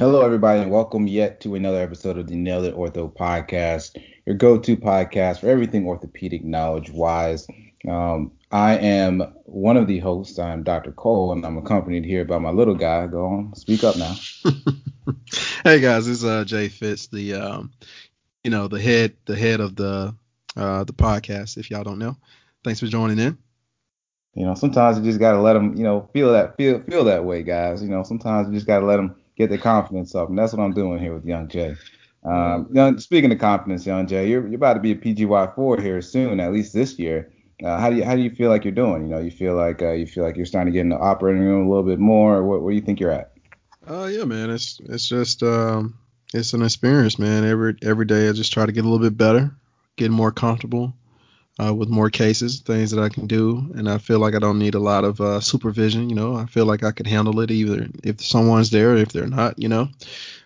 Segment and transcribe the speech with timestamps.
[0.00, 4.36] Hello, everybody, and welcome yet to another episode of the Nailed It Ortho podcast, your
[4.36, 7.48] go-to podcast for everything orthopedic knowledge-wise.
[7.88, 10.38] Um, I am one of the hosts.
[10.38, 10.92] I'm Dr.
[10.92, 13.08] Cole, and I'm accompanied here by my little guy.
[13.08, 14.14] Go on, speak up now.
[15.64, 17.72] hey guys, this is uh, Jay Fitz, the um,
[18.44, 20.14] you know the head the head of the
[20.56, 21.56] uh, the podcast.
[21.58, 22.16] If y'all don't know,
[22.62, 23.36] thanks for joining in.
[24.34, 27.24] You know, sometimes you just gotta let them, you know, feel that feel feel that
[27.24, 27.82] way, guys.
[27.82, 30.62] You know, sometimes you just gotta let them get their confidence up, and that's what
[30.62, 31.76] I'm doing here with Young Jay.
[32.24, 35.80] Um, young, speaking of confidence, Young Jay, you're, you're about to be a PGY four
[35.80, 37.32] here soon, at least this year.
[37.64, 39.02] Uh, how do you how do you feel like you're doing?
[39.04, 40.98] You know, you feel like uh, you feel like you're starting to get in the
[40.98, 42.44] operating room a little bit more.
[42.44, 43.32] What, where do you think you're at?
[43.86, 44.50] Oh uh, yeah, man.
[44.50, 45.98] It's it's just um,
[46.34, 47.44] it's an experience, man.
[47.44, 49.50] Every every day I just try to get a little bit better,
[49.96, 50.94] get more comfortable,
[51.60, 54.58] uh, with more cases, things that I can do, and I feel like I don't
[54.58, 56.08] need a lot of uh, supervision.
[56.08, 59.12] You know, I feel like I can handle it either if someone's there, or if
[59.12, 59.58] they're not.
[59.58, 59.88] You know,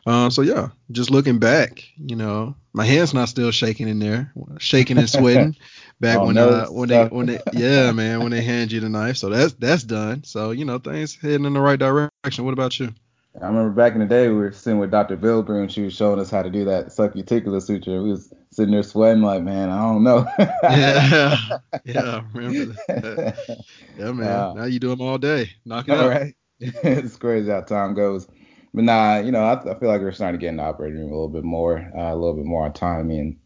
[0.07, 4.33] uh, so yeah, just looking back, you know, my hand's not still shaking in there,
[4.59, 5.57] shaking and sweating.
[6.01, 8.89] Back oh, when uh, when they when they yeah man when they hand you the
[8.89, 10.25] knife, so that's that's done.
[10.25, 12.45] So you know things heading in the right direction.
[12.45, 12.93] What about you?
[13.41, 15.17] I remember back in the day we were sitting with Dr.
[15.17, 18.03] Vilbrew and she was showing us how to do that subcuticular suture.
[18.03, 20.27] We was sitting there sweating like, man, I don't know.
[20.39, 21.37] yeah,
[21.85, 23.65] yeah, I remember that.
[23.99, 24.29] Yeah, man.
[24.29, 26.09] Uh, now you do them all day, knocking out.
[26.09, 26.35] Right.
[26.61, 28.27] it's crazy how time goes.
[28.73, 30.99] But nah, you know, I, I, feel like we're starting to get in the operating
[31.01, 33.37] room a little bit more, uh, a little bit more autonomy and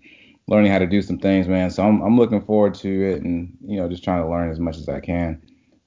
[0.48, 1.70] learning how to do some things, man.
[1.70, 4.60] So I'm I'm looking forward to it and you know just trying to learn as
[4.60, 5.42] much as I can.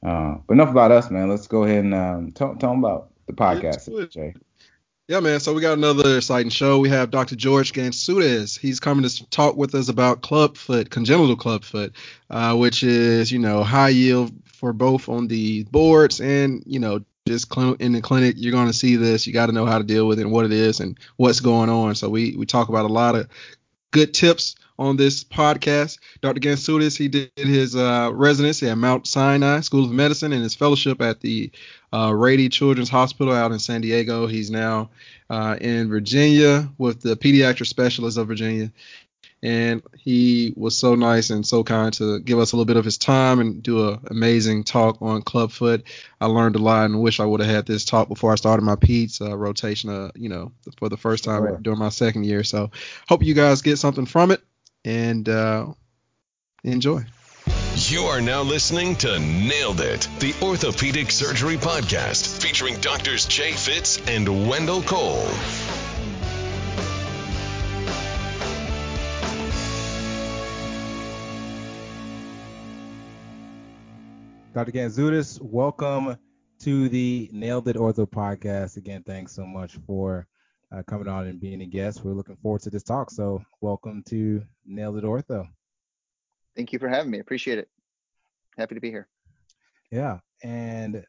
[0.05, 1.29] Uh, but enough about us, man.
[1.29, 4.33] Let's go ahead and um, tell, tell them about the podcast, Jay.
[5.09, 5.39] Yeah, man.
[5.39, 6.77] So we got another exciting show.
[6.77, 7.35] We have Dr.
[7.35, 8.59] George Gantsoudes.
[8.59, 11.93] He's coming to talk with us about clubfoot, congenital clubfoot,
[12.29, 17.03] uh, which is, you know, high yield for both on the boards and, you know,
[17.27, 18.35] just in the clinic.
[18.37, 19.25] You're going to see this.
[19.25, 21.39] You got to know how to deal with it and what it is and what's
[21.39, 21.95] going on.
[21.95, 23.29] So we we talk about a lot of
[23.89, 25.99] good tips on this podcast.
[26.21, 26.39] Dr.
[26.39, 31.01] Gantsoudes, he did his uh, residency at Mount Sinai School of Medicine and his fellowship
[31.01, 31.51] at the
[31.93, 34.25] uh, Rady Children's Hospital out in San Diego.
[34.25, 34.89] He's now
[35.29, 38.71] uh, in Virginia with the pediatric specialist of Virginia.
[39.41, 42.83] And he was so nice and so kind to give us a little bit of
[42.83, 45.83] his time and do an amazing talk on clubfoot.
[46.19, 48.63] I learned a lot and wish I would have had this talk before I started
[48.63, 52.43] my PEDS uh, rotation, uh, you know, for the first time during my second year.
[52.43, 52.71] So
[53.07, 54.41] hope you guys get something from it
[54.85, 55.67] and uh,
[56.63, 57.03] enjoy.
[57.75, 64.05] You are now listening to Nailed It, the Orthopedic Surgery Podcast, featuring doctors Jay Fitz
[64.07, 65.29] and Wendell Cole.
[74.53, 74.71] Dr.
[74.71, 76.17] Gantsoudes, welcome
[76.59, 78.75] to the Nailed It Ortho podcast.
[78.75, 80.27] Again, thanks so much for
[80.71, 82.03] uh, coming on and being a guest.
[82.03, 83.09] We're looking forward to this talk.
[83.09, 85.47] So, welcome to Nailed It Ortho.
[86.55, 87.19] Thank you for having me.
[87.19, 87.67] Appreciate it.
[88.57, 89.07] Happy to be here.
[89.91, 91.03] Yeah, and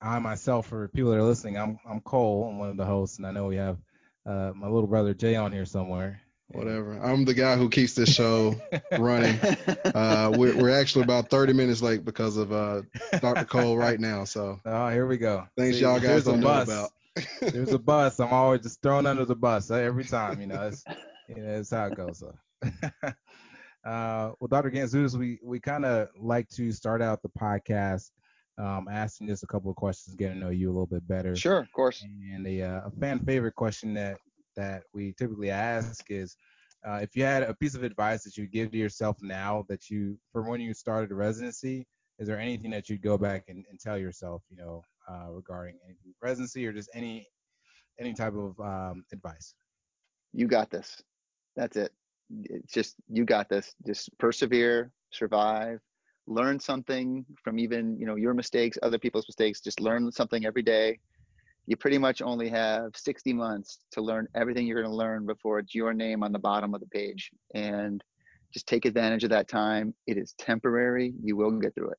[0.00, 2.48] I myself, for people that are listening, I'm I'm Cole.
[2.50, 3.78] I'm one of the hosts, and I know we have
[4.26, 6.20] uh, my little brother Jay on here somewhere.
[6.50, 6.98] Whatever.
[6.98, 8.54] I'm the guy who keeps this show
[8.98, 9.38] running.
[9.84, 12.82] Uh, we're, we're actually about 30 minutes late because of uh,
[13.20, 13.44] Dr.
[13.44, 14.24] Cole right now.
[14.24, 14.58] So.
[14.64, 15.46] Oh, here we go.
[15.58, 16.90] Thanks, See, y'all guys don't know about.
[17.42, 18.18] there's a bus.
[18.18, 20.40] I'm always just thrown under the bus every time.
[20.40, 20.84] You know, it's
[21.28, 22.20] you know, it's how it goes.
[22.20, 22.34] So.
[23.84, 24.70] Uh, well, Dr.
[24.70, 28.10] Gantsoudes, we, we kind of like to start out the podcast
[28.58, 31.34] um, asking just a couple of questions, getting to know you a little bit better.
[31.36, 32.04] Sure, of course.
[32.34, 34.18] And a, uh, a fan favorite question that,
[34.56, 36.36] that we typically ask is
[36.86, 39.88] uh, if you had a piece of advice that you give to yourself now that
[39.88, 41.86] you, from when you started residency,
[42.18, 45.78] is there anything that you'd go back and, and tell yourself, you know, uh, regarding
[46.20, 47.26] residency or just any
[48.00, 49.54] any type of um, advice?
[50.32, 51.00] You got this.
[51.56, 51.92] That's it
[52.44, 55.80] it's just you got this just persevere survive
[56.28, 60.62] learn something from even you know your mistakes other people's mistakes just learn something every
[60.62, 60.98] day.
[61.66, 65.58] You pretty much only have 60 months to learn everything you're going to learn before
[65.58, 67.30] it's your name on the bottom of the page.
[67.54, 68.02] And
[68.54, 69.92] just take advantage of that time.
[70.06, 71.12] It is temporary.
[71.22, 71.98] You will get through it.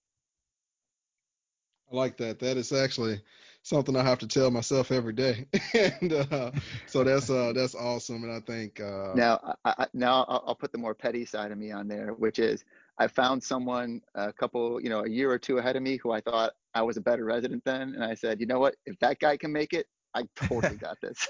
[1.92, 2.40] I like that.
[2.40, 3.22] That is actually
[3.64, 5.46] something I have to tell myself every day.
[5.74, 6.52] and uh,
[6.88, 8.24] so that's uh, that's awesome.
[8.24, 11.72] And I think uh, now I, now I'll put the more petty side of me
[11.72, 12.64] on there, which is
[12.98, 16.12] I found someone a couple, you know, a year or two ahead of me who
[16.12, 19.00] I thought I was a better resident than, and I said, you know what, if
[19.00, 21.28] that guy can make it, I totally got this.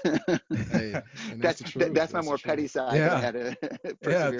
[0.72, 0.92] Hey,
[1.36, 2.96] that's that's that- that's my more petty side.
[2.96, 3.52] Yeah.
[4.06, 4.30] Yeah,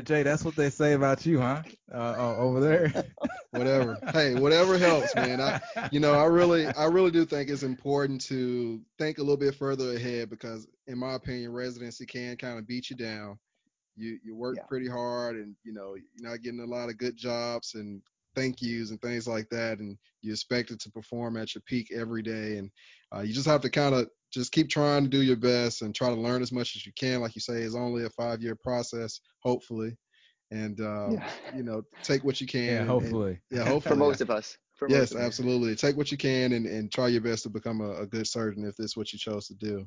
[0.00, 0.22] Jay.
[0.22, 1.62] That's what they say about you, huh?
[1.92, 2.92] Uh, uh, over there.
[3.50, 3.98] Whatever.
[4.12, 5.40] Hey, whatever helps, man.
[5.40, 9.36] I, you know, I really, I really do think it's important to think a little
[9.36, 13.38] bit further ahead because, in my opinion, residency can kind of beat you down.
[13.96, 14.64] You you work Yeah.
[14.68, 18.00] pretty hard, and you know you're not getting a lot of good jobs and
[18.34, 22.22] thank yous and things like that, and you're expected to perform at your peak every
[22.22, 22.70] day, and
[23.14, 25.94] uh, you just have to kind of just keep trying to do your best and
[25.94, 27.20] try to learn as much as you can.
[27.20, 29.96] Like you say, it's only a five year process, hopefully,
[30.50, 31.30] and uh, Yeah.
[31.54, 32.60] you know take what you can.
[32.66, 33.40] yeah, and- and- hopefully.
[33.50, 33.92] yeah, hopefully.
[33.94, 34.56] For most of us.
[34.74, 35.22] For yes, of us.
[35.24, 35.76] absolutely.
[35.76, 38.64] Take what you can and, and try your best to become a, a good surgeon
[38.64, 39.86] if that's what you chose to do.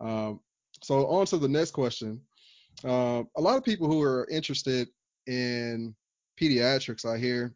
[0.00, 0.40] Um,
[0.82, 2.20] so on to the next question.
[2.84, 4.88] Uh, a lot of people who are interested
[5.26, 5.94] in
[6.40, 7.54] pediatrics, I hear,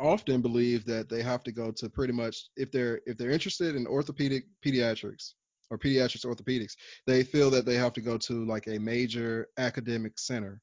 [0.00, 3.76] often believe that they have to go to pretty much if they're if they're interested
[3.76, 5.34] in orthopedic pediatrics
[5.70, 6.74] or pediatrics orthopedics,
[7.06, 10.60] they feel that they have to go to like a major academic center.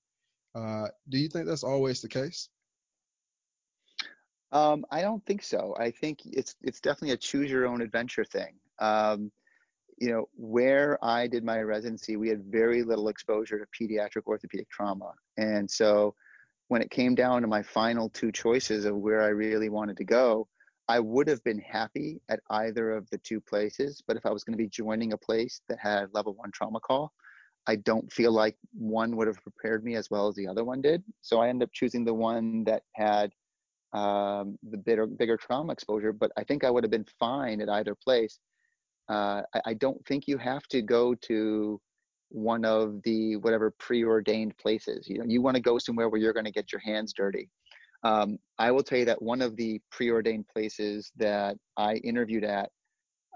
[0.56, 2.50] Uh, do you think that's always the case?
[4.52, 5.76] Um, I don't think so.
[5.80, 8.56] I think it's it's definitely a choose your own adventure thing.
[8.80, 9.32] Um,
[10.00, 14.70] you know, where I did my residency, we had very little exposure to pediatric orthopedic
[14.70, 16.16] trauma, and so
[16.68, 20.04] when it came down to my final two choices of where I really wanted to
[20.04, 20.48] go,
[20.90, 24.02] I would have been happy at either of the two places.
[24.08, 26.80] But if I was going to be joining a place that had level one trauma
[26.80, 27.12] call,
[27.68, 30.82] I don't feel like one would have prepared me as well as the other one
[30.82, 31.04] did.
[31.22, 33.32] So I ended up choosing the one that had
[33.94, 36.14] um, the bigger, bigger trauma exposure.
[36.14, 38.40] But I think I would have been fine at either place.
[39.10, 41.82] Uh, I, I don't think you have to go to
[42.30, 45.08] one of the whatever preordained places.
[45.08, 47.50] You know, you want to go somewhere where you're going to get your hands dirty.
[48.04, 52.70] Um, I will tell you that one of the preordained places that I interviewed at,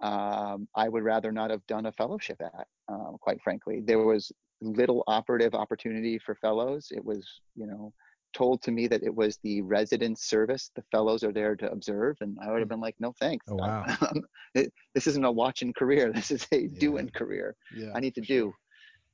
[0.01, 2.67] um, I would rather not have done a fellowship at.
[2.87, 6.87] Um, quite frankly, there was little operative opportunity for fellows.
[6.91, 7.93] It was, you know,
[8.33, 10.71] told to me that it was the resident service.
[10.75, 13.45] The fellows are there to observe, and I would have been like, no thanks.
[13.49, 13.85] Oh, wow.
[14.55, 16.11] it, this isn't a watching career.
[16.13, 16.79] This is a Yeah.
[16.79, 17.55] doing career.
[17.75, 18.53] Yeah, I need to do.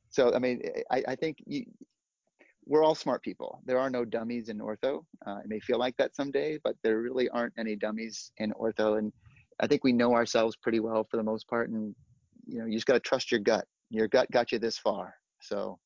[0.09, 0.61] So I mean,
[0.91, 1.65] I, I think you,
[2.65, 3.61] we're all smart people.
[3.65, 5.05] There are no dummies in ortho.
[5.25, 8.97] Uh, it may feel like that someday, but there really aren't any dummies in ortho.
[8.97, 9.13] And
[9.59, 11.69] I think we know ourselves pretty well for the most part.
[11.69, 11.95] And
[12.45, 13.65] you know, you just got to trust your gut.
[13.89, 15.15] Your gut got you this far.
[15.41, 15.79] So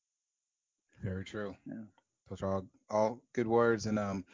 [1.02, 1.54] Very true.
[1.66, 1.84] Yeah.
[2.28, 4.24] Those are all, all good words and um,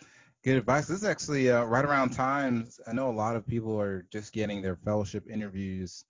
[0.45, 0.87] good advice.
[0.87, 2.81] This is actually uh, right around times.
[2.87, 6.05] I know a lot of people are just getting their fellowship interviews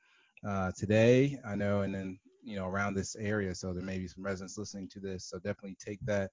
[0.47, 1.39] uh, today.
[1.47, 2.19] I know, and then
[2.49, 5.27] you know around this area, so there may be some residents listening to this.
[5.27, 6.31] So definitely take that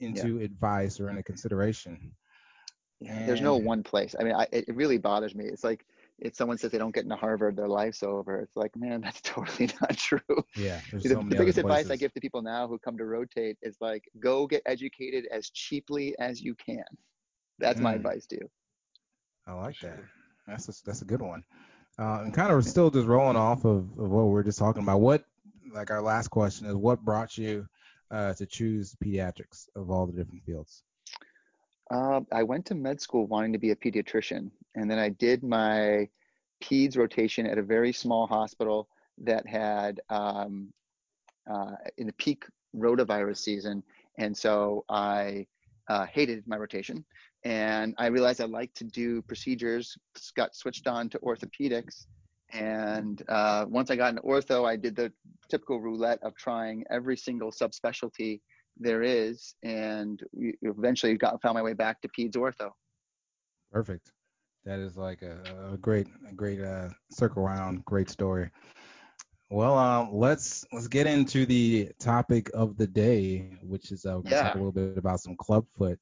[0.00, 2.12] into advice or into consideration.
[3.00, 4.14] yeah, there's no one place.
[4.18, 5.44] I mean, I, it really bothers me.
[5.46, 5.86] It's like
[6.18, 8.40] if someone says they don't get into Harvard, their life's over.
[8.40, 10.20] It's like, man, that's totally not true.
[10.54, 13.58] Yeah, the, so the biggest advice I give to people now who come to rotate
[13.62, 16.84] is like, go get educated as cheaply as you can.
[17.58, 17.96] That's my Mm.
[17.96, 18.50] advice to you.
[19.46, 19.98] I like that.
[20.46, 21.44] That's a, that's a good one.
[21.98, 24.82] Uh, and kind of still just rolling off of, of what we are just talking
[24.82, 25.00] about.
[25.00, 25.24] What,
[25.72, 27.66] like our last question is, what brought you
[28.10, 30.82] uh, to choose pediatrics of all the different fields?
[31.90, 35.42] Uh, I went to med school wanting to be a pediatrician, and then I did
[35.42, 36.08] my
[36.62, 40.72] peds rotation at a very small hospital that had um,
[41.48, 42.44] uh, in the peak
[42.76, 43.82] rotavirus season,
[44.18, 45.46] and so I
[45.88, 47.04] uh, hated my rotation,
[47.44, 49.96] and I realized I liked to do procedures.
[50.34, 52.06] Got switched on to orthopedics,
[52.52, 55.12] and uh, once I got into ortho, I did the
[55.50, 58.40] typical roulette of trying every single subspecialty
[58.78, 62.70] there is, and we eventually got found my way back to peds ortho.
[63.72, 64.12] Perfect.
[64.64, 68.50] That is like a, a great, a great uh, circle round, great story.
[69.50, 74.22] Well, um, let's let's get into the topic of the day, which is uh, we're
[74.22, 75.98] gonna talk a little bit about some club foot.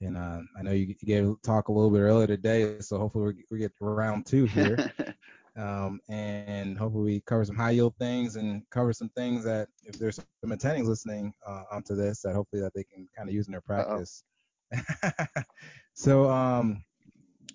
[0.00, 3.34] And uh, I know you, gave a talk a little bit earlier today, so hopefully
[3.34, 4.92] we, we get to round two here.
[5.56, 9.98] um, and hopefully we cover some high yield things and cover some things that if
[9.98, 13.46] there's some attendings listening uh, onto this, that hopefully that they can kind of use
[13.46, 14.22] in their practice.
[15.94, 16.84] so um,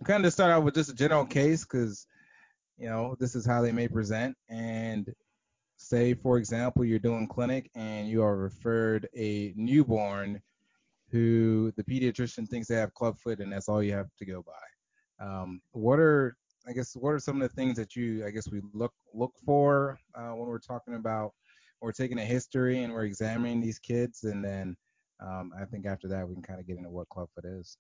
[0.03, 2.08] kind of start out with just a general case because
[2.77, 4.36] you know this is how they may present.
[4.50, 5.13] And
[5.77, 10.41] say for example you're doing clinic and you are referred a newborn
[11.10, 15.25] who the pediatrician thinks they have clubfoot and that's all you have to go by.
[15.25, 16.36] Um, what are
[16.68, 19.34] I guess what are some of the things that you I guess we look look
[19.46, 21.34] for uh, when we're talking about
[21.82, 24.75] we're taking a history and we're examining these kids and then
[25.22, 27.77] um, I think after that we can kind of get into what clubfoot is.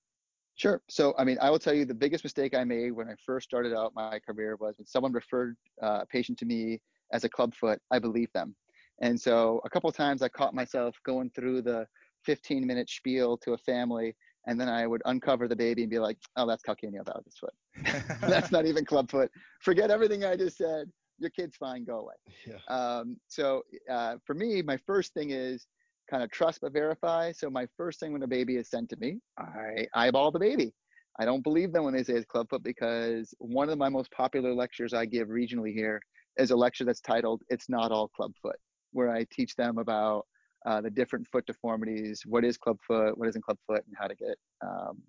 [0.55, 0.81] Sure.
[0.89, 3.49] So, I mean, I will tell you the biggest mistake I made when I first
[3.49, 6.79] started out my career was when someone referred uh, a patient to me
[7.13, 8.55] as a clubfoot, I believed them.
[9.01, 11.87] And so a couple times I caught myself going through the
[12.25, 14.15] 15 minute spiel to a family
[14.47, 17.53] and then I would uncover the baby and be like, oh, that's calcaneal valgus foot.
[18.21, 19.31] that's not even club foot.
[19.61, 20.89] Forget everything I just said.
[21.19, 21.83] Your kid's fine.
[21.83, 22.15] Go away.
[22.47, 22.75] Yeah.
[22.75, 25.67] Um, so uh, for me, my first thing is
[26.09, 27.31] kind of trust but verify.
[27.31, 30.73] So my first thing when a baby is sent to me, I eyeball the baby.
[31.19, 34.11] I don't believe them when they say it's club foot because one of my most
[34.11, 36.01] popular lectures I give regionally here
[36.37, 38.55] is a lecture that's titled "It's Not All Club Foot,"
[38.91, 40.25] where I teach them about
[40.65, 44.35] uh, the different foot deformities, what is clubfoot, what isn't clubfoot, and how to get
[44.61, 45.01] um,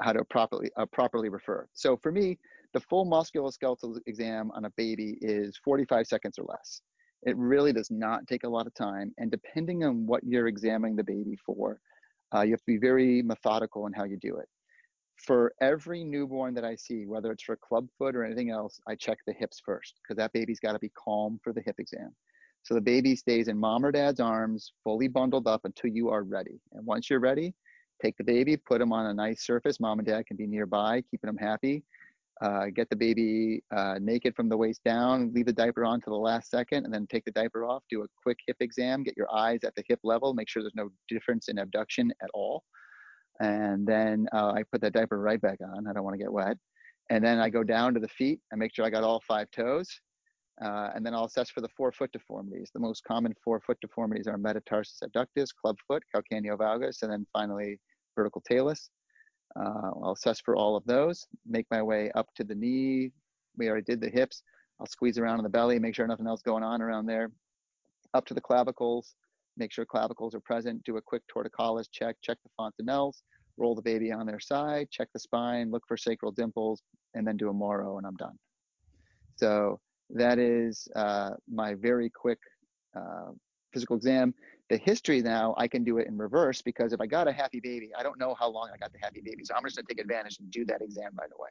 [0.00, 1.68] how to properly uh, properly refer.
[1.74, 2.38] So for me,
[2.74, 6.80] the full musculoskeletal exam on a baby is 45 seconds or less.
[7.22, 9.14] It really does not take a lot of time.
[9.18, 11.80] And depending on what you're examining the baby for,
[12.34, 14.48] uh, you have to be very methodical in how you do it.
[15.24, 19.18] For every newborn that I see, whether it's for clubfoot or anything else, I check
[19.26, 22.14] the hips first because that baby's got to be calm for the hip exam.
[22.66, 26.24] So the baby stays in mom or dad's arms, fully bundled up until you are
[26.24, 26.60] ready.
[26.72, 27.54] And once you're ready,
[28.02, 29.78] take the baby, put him on a nice surface.
[29.78, 31.84] Mom and dad can be nearby, keeping them happy
[32.42, 36.10] uh, get the baby uh, naked from the waist down, leave the diaper on to
[36.10, 39.16] the last second, and then take the diaper off, do a quick hip exam, get
[39.16, 42.62] your eyes at the hip level, make sure there's no difference in abduction at all.
[43.40, 45.86] And then uh, I put that diaper right back on.
[45.86, 46.56] I don't want to get wet.
[47.08, 49.50] And then I go down to the feet and make sure I got all five
[49.50, 49.88] toes.
[50.62, 52.70] Uh, and then I'll assess for the four foot deformities.
[52.72, 57.78] The most common four foot deformities are metatarsus adductus, clubfoot, calcaneal valgus, and then finally
[58.14, 58.90] vertical talus.
[59.54, 63.12] Uh, I'll assess for all of those, make my way up to the knee.
[63.56, 64.42] We already did the hips.
[64.80, 67.30] I'll squeeze around in the belly, make sure nothing else going on around there.
[68.14, 69.14] Up to the clavicles,
[69.56, 73.22] make sure clavicles are present, do a quick torticollis check, check the fontanelles,
[73.56, 76.82] roll the baby on their side, check the spine, look for sacral dimples,
[77.14, 78.38] and then do a Moro, and I'm done.
[79.36, 82.38] So that is uh, my very quick
[82.96, 83.32] uh,
[83.72, 84.34] physical exam.
[84.70, 87.60] The history now, I can do it in reverse because if I got a happy
[87.60, 89.44] baby, I don't know how long I got the happy baby.
[89.44, 91.50] So I'm just going to take advantage and do that exam right away.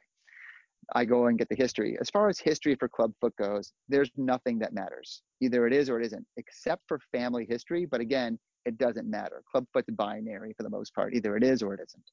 [0.94, 1.96] I go and get the history.
[2.00, 5.22] As far as history for clubfoot goes, there's nothing that matters.
[5.40, 7.86] Either it is or it isn't, except for family history.
[7.86, 9.42] But again, it doesn't matter.
[9.50, 11.14] Clubfoot's binary for the most part.
[11.14, 12.04] Either it is or it isn't.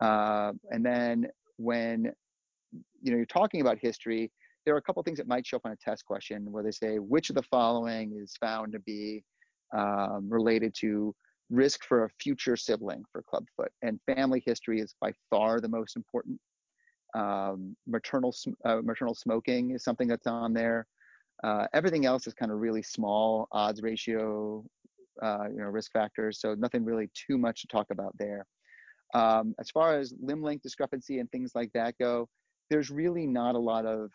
[0.00, 2.12] Uh, and then when
[3.02, 4.30] you know you're talking about history,
[4.64, 6.70] there are a couple things that might show up on a test question where they
[6.70, 9.24] say which of the following is found to be
[9.76, 11.14] um, related to
[11.50, 13.70] risk for a future sibling for clubfoot.
[13.82, 16.38] And family history is by far the most important.
[17.14, 18.34] Um, maternal
[18.64, 20.86] uh, maternal smoking is something that's on there.
[21.42, 24.64] Uh, everything else is kind of really small odds ratio,
[25.22, 26.40] uh, you know, risk factors.
[26.40, 28.44] So nothing really too much to talk about there.
[29.14, 32.28] Um, as far as limb length discrepancy and things like that go,
[32.70, 34.10] there's really not a lot of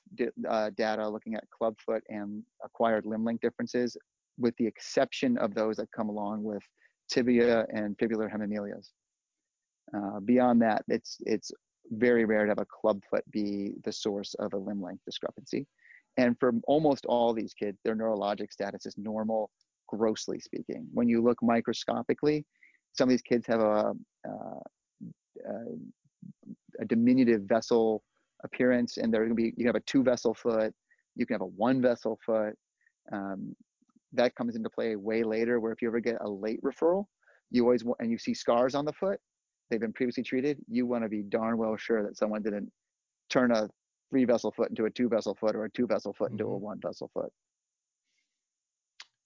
[0.49, 3.97] uh, data looking at clubfoot and acquired limb length differences
[4.37, 6.63] with the exception of those that come along with
[7.09, 8.89] tibia and fibular hemimelias.
[9.95, 11.51] Uh, beyond that, it's it's
[11.91, 15.67] very rare to have a clubfoot be the source of a limb length discrepancy.
[16.17, 19.49] And for almost all these kids, their neurologic status is normal,
[19.87, 20.87] grossly speaking.
[20.93, 22.45] When you look microscopically,
[22.93, 23.93] some of these kids have a,
[24.27, 24.59] uh,
[25.47, 25.53] a,
[26.79, 28.03] a diminutive vessel
[28.43, 30.73] appearance, and they're going to be you can have a two vessel foot,
[31.15, 32.55] you can have a one vessel foot.
[33.11, 33.55] Um,
[34.13, 37.05] that comes into play way later where if you ever get a late referral
[37.51, 39.19] you always want and you see scars on the foot
[39.69, 42.71] they've been previously treated you want to be darn well sure that someone didn't
[43.29, 43.67] turn a
[44.09, 46.53] three vessel foot into a two vessel foot or a two vessel foot into mm-hmm.
[46.53, 47.31] a one vessel foot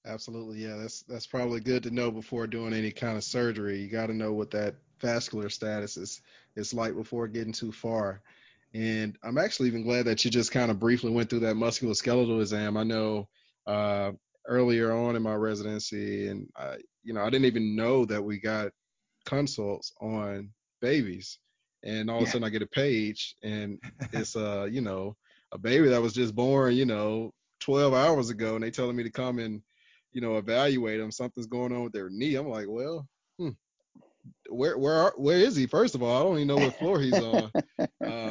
[0.05, 3.89] absolutely yeah that's that's probably good to know before doing any kind of surgery you
[3.89, 6.21] got to know what that vascular status is
[6.55, 8.21] is like before getting too far
[8.74, 12.39] and i'm actually even glad that you just kind of briefly went through that musculoskeletal
[12.41, 13.27] exam i know
[13.67, 14.12] uh,
[14.47, 18.39] earlier on in my residency, and I, you know, I didn't even know that we
[18.39, 18.71] got
[19.25, 20.50] consults on
[20.81, 21.39] babies,
[21.83, 23.79] and all of a sudden I get a page, and
[24.13, 25.15] it's uh, you know,
[25.51, 29.03] a baby that was just born, you know, 12 hours ago, and they telling me
[29.03, 29.62] to come and,
[30.13, 31.12] you know, evaluate them.
[31.12, 32.36] Something's going on with their knee.
[32.36, 33.07] I'm like, well,
[33.38, 33.50] hmm,
[34.50, 35.67] where where are, where is he?
[35.67, 37.51] First of all, I don't even know what floor he's on.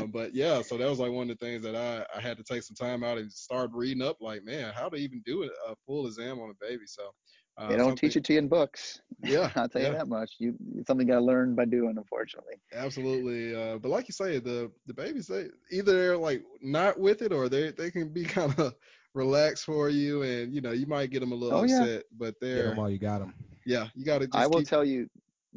[0.06, 2.36] um, but yeah, so that was like one of the things that I, I had
[2.38, 4.18] to take some time out and start reading up.
[4.20, 6.86] Like, man, how to even do a full exam on a baby?
[6.86, 7.10] So
[7.58, 9.00] uh, they don't teach it to you in books.
[9.22, 9.88] Yeah, I'll tell yeah.
[9.88, 10.32] you that much.
[10.38, 10.54] You
[10.86, 12.56] something you got to learn by doing, unfortunately.
[12.72, 17.22] Absolutely, uh, but like you say, the the babies they either they're like not with
[17.22, 18.74] it or they they can be kind of
[19.14, 22.00] relaxed for you, and you know you might get them a little oh, upset, yeah.
[22.18, 23.34] but they're get them while you got them.
[23.64, 24.28] Yeah, you got to.
[24.32, 24.68] I will keep...
[24.68, 25.08] tell you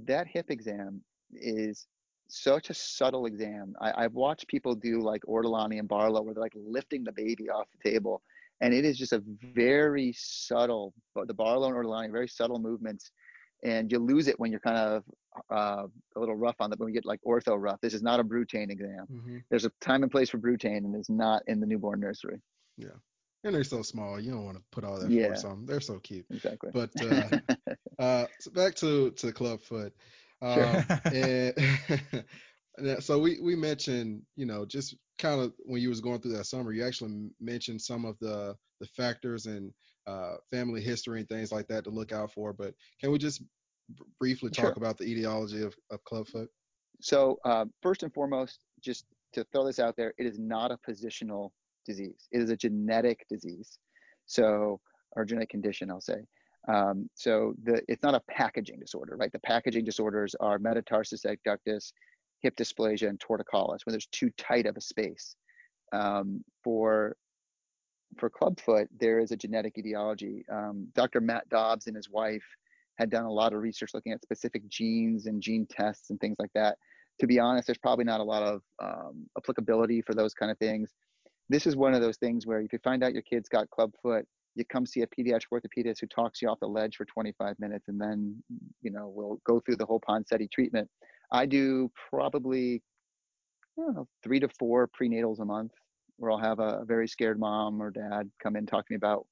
[0.05, 1.01] that hip exam
[1.33, 1.85] is
[2.29, 3.73] such a subtle exam.
[3.81, 7.49] I, have watched people do like Ortolani and Barlow where they're like lifting the baby
[7.49, 8.21] off the table.
[8.61, 13.11] And it is just a very subtle, but the Barlow and Ortolani, very subtle movements.
[13.63, 15.03] And you lose it when you're kind of
[15.51, 17.81] uh, a little rough on the, when you get like ortho rough.
[17.81, 19.05] This is not a Brutane exam.
[19.11, 19.37] Mm-hmm.
[19.49, 22.41] There's a time and place for Brutane and it's not in the newborn nursery.
[22.77, 22.89] Yeah.
[23.43, 25.27] And they're so small, you don't want to put all that yeah.
[25.27, 25.65] force on them.
[25.65, 26.25] They're so cute.
[26.29, 26.71] Exactly.
[26.73, 27.37] But uh,
[27.99, 29.61] uh, so back to to club
[30.41, 30.47] foot.
[30.47, 32.23] Um, sure.
[32.77, 36.33] and so we we mentioned, you know, just kind of when you was going through
[36.33, 39.71] that summer, you actually mentioned some of the the factors and
[40.07, 42.53] uh, family history and things like that to look out for.
[42.53, 44.73] But can we just b- briefly talk sure.
[44.77, 46.49] about the etiology of, of clubfoot?
[47.01, 50.77] So uh, first and foremost, just to throw this out there, it is not a
[50.89, 51.51] positional
[51.85, 52.27] disease.
[52.31, 53.77] It is a genetic disease.
[54.25, 54.79] So
[55.15, 56.21] or genetic condition, I'll say.
[56.67, 59.31] Um, so the, it's not a packaging disorder, right?
[59.31, 61.93] The packaging disorders are metatarsus adductus,
[62.41, 65.35] hip dysplasia, and torticollis, when there's too tight of a space.
[65.91, 67.15] Um, for
[68.17, 70.43] for clubfoot, there is a genetic etiology.
[70.51, 71.21] Um, Dr.
[71.21, 72.43] Matt Dobbs and his wife
[72.97, 76.37] had done a lot of research looking at specific genes and gene tests and things
[76.39, 76.77] like that.
[77.19, 80.57] To be honest, there's probably not a lot of um, applicability for those kind of
[80.57, 80.91] things.
[81.49, 84.25] This is one of those things where if you find out your kid's got clubfoot,
[84.55, 87.87] you come see a pediatric orthopedist who talks you off the ledge for 25 minutes
[87.87, 88.35] and then
[88.81, 90.89] you know we'll go through the whole Ponseti treatment.
[91.31, 92.81] I do probably
[93.77, 95.71] know, three to four prenatals a month
[96.17, 99.25] where I'll have a, very scared mom or dad come in talk to me about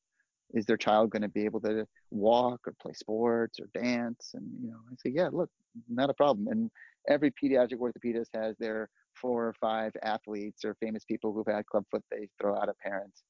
[0.54, 4.32] is their child going to be able to walk or play sports or dance?
[4.34, 5.50] And you know i say yeah look
[5.90, 6.48] not a problem.
[6.48, 6.72] And
[7.10, 12.04] every pediatric orthopedist has their four or five athletes or famous people who've had clubfoot
[12.12, 13.24] they throw out at parents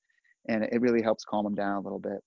[0.48, 2.24] and it really helps calm them down a little bit.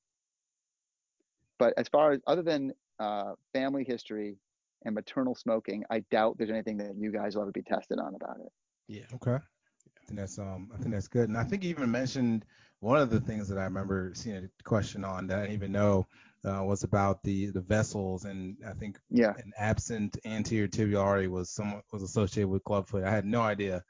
[1.59, 4.37] But as far as other than uh, family history
[4.85, 8.15] and maternal smoking, I doubt there's anything that you guys will ever be tested on
[8.15, 8.53] about it.
[8.89, 9.05] Yeah.
[9.15, 9.37] Okay.
[9.37, 11.29] I think that's um I think that's good.
[11.29, 12.45] And I think you even mentioned
[12.81, 15.73] one of the things that I remember seeing a question on that I didn't even
[15.73, 16.07] know
[16.45, 19.35] uh, was about the the vessels and I think yeah.
[19.37, 23.05] an absent anterior tibial artery was somewhat was associated with clubfoot.
[23.05, 23.85] I had no idea.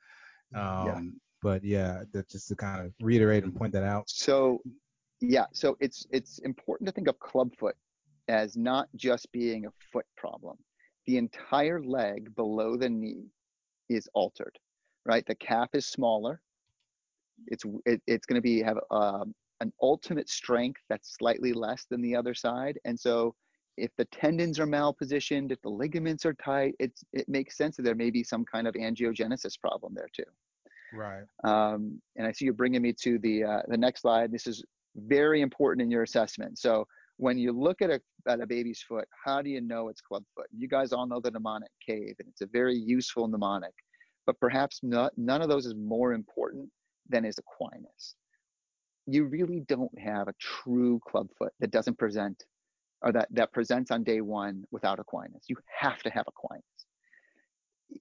[0.54, 1.00] Um, yeah.
[1.42, 4.04] But yeah, just to kind of reiterate and point that out.
[4.08, 4.60] So
[5.20, 7.76] yeah, so it's it's important to think of clubfoot
[8.28, 10.56] as not just being a foot problem.
[11.06, 13.26] The entire leg below the knee
[13.88, 14.56] is altered,
[15.04, 15.26] right?
[15.26, 16.40] The calf is smaller.
[17.46, 22.00] It's it, it's going to be have um, an ultimate strength that's slightly less than
[22.00, 23.34] the other side, and so
[23.76, 27.82] if the tendons are malpositioned, if the ligaments are tight, it's it makes sense that
[27.82, 30.24] there may be some kind of angiogenesis problem there too.
[30.92, 31.24] Right.
[31.44, 34.32] Um, and I see you're bringing me to the uh, the next slide.
[34.32, 34.64] This is
[34.96, 36.58] very important in your assessment.
[36.58, 40.00] So when you look at a at a baby's foot, how do you know it's
[40.00, 40.46] clubfoot?
[40.56, 43.74] You guys all know the mnemonic cave, and it's a very useful mnemonic.
[44.26, 46.68] But perhaps not, none of those is more important
[47.08, 48.14] than is equinus.
[49.06, 52.44] You really don't have a true clubfoot that doesn't present
[53.02, 55.44] or that, that presents on day one without equinus.
[55.48, 56.79] You have to have equinus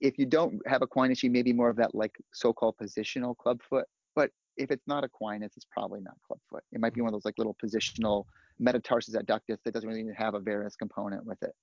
[0.01, 3.85] if you don't have equinus, you may be more of that like so-called positional clubfoot.
[4.15, 6.63] But if it's not equinus, it's probably not clubfoot.
[6.71, 8.25] It might be one of those like little positional
[8.61, 11.53] metatarsus adductus that doesn't really have a varus component with it.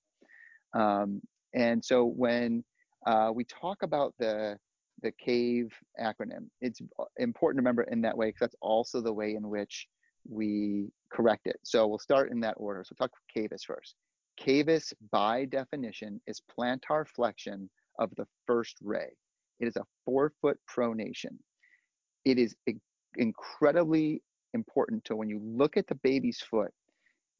[0.73, 1.21] Um,
[1.53, 2.63] and so when
[3.05, 4.57] uh, we talk about the
[5.03, 6.81] the CAVE acronym, it's
[7.17, 9.87] important to remember in that way because that's also the way in which
[10.27, 11.59] we correct it.
[11.63, 12.83] So we'll start in that order.
[12.83, 13.95] So talk CAVUS first.
[14.39, 19.11] CAVUS, by definition, is plantar flexion of the first ray.
[19.59, 21.37] It is a four foot pronation.
[22.25, 22.55] It is
[23.17, 24.21] incredibly
[24.53, 26.71] important to when you look at the baby's foot,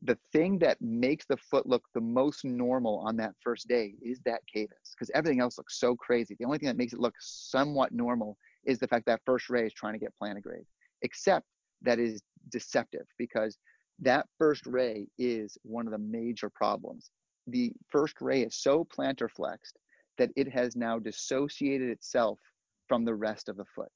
[0.04, 4.20] the thing that makes the foot look the most normal on that first day is
[4.26, 6.36] that cavus because everything else looks so crazy.
[6.38, 9.66] The only thing that makes it look somewhat normal is the fact that first ray
[9.66, 10.66] is trying to get plantigrade,
[11.02, 11.46] except
[11.82, 13.58] that is deceptive because
[14.00, 17.10] that first ray is one of the major problems.
[17.48, 19.78] The first ray is so plantar flexed
[20.18, 22.40] that it has now dissociated itself
[22.88, 23.92] from the rest of the foot.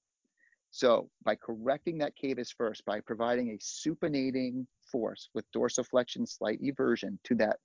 [0.71, 7.17] So by correcting that cavus first, by providing a supinating force with dorsiflexion slight eversion
[7.25, 7.57] to that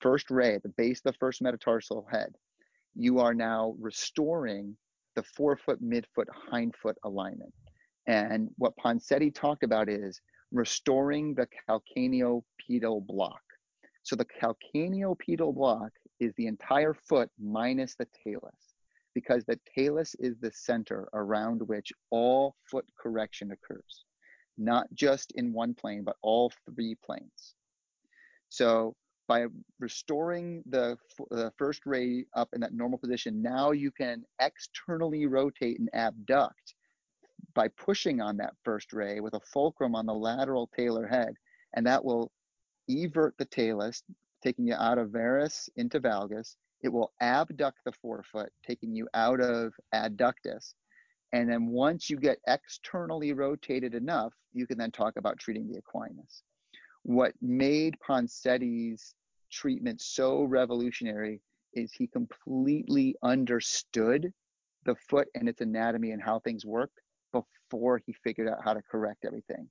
[0.00, 2.34] first ray the base of the first metatarsal head,
[2.94, 4.76] you are now restoring
[5.14, 7.52] the forefoot, midfoot, hindfoot alignment.
[8.06, 13.40] And what Ponseti talked about is restoring the calcaneopedal block.
[14.02, 18.74] So the calcaneopedal block is the entire foot minus the talus,
[19.14, 24.04] because the talus is the center around which all foot correction occurs,
[24.58, 27.54] not just in one plane, but all three planes.
[28.50, 28.94] So
[29.26, 29.46] by
[29.78, 30.96] restoring the,
[31.30, 36.74] the first ray up in that normal position, now you can externally rotate and abduct
[37.54, 41.34] by pushing on that first ray with a fulcrum on the lateral talar head,
[41.74, 42.30] and that will
[42.88, 44.02] evert the talus,
[44.42, 46.56] taking you out of varus into valgus.
[46.82, 50.74] It will abduct the forefoot, taking you out of adductus.
[51.32, 55.80] And then once you get externally rotated enough, you can then talk about treating the
[55.80, 56.42] equinus.
[57.02, 59.14] What made Ponseti's
[59.50, 61.40] treatment so revolutionary
[61.74, 64.32] is he completely understood
[64.84, 66.98] the foot and its anatomy and how things worked
[67.32, 69.68] before he figured out how to correct everything.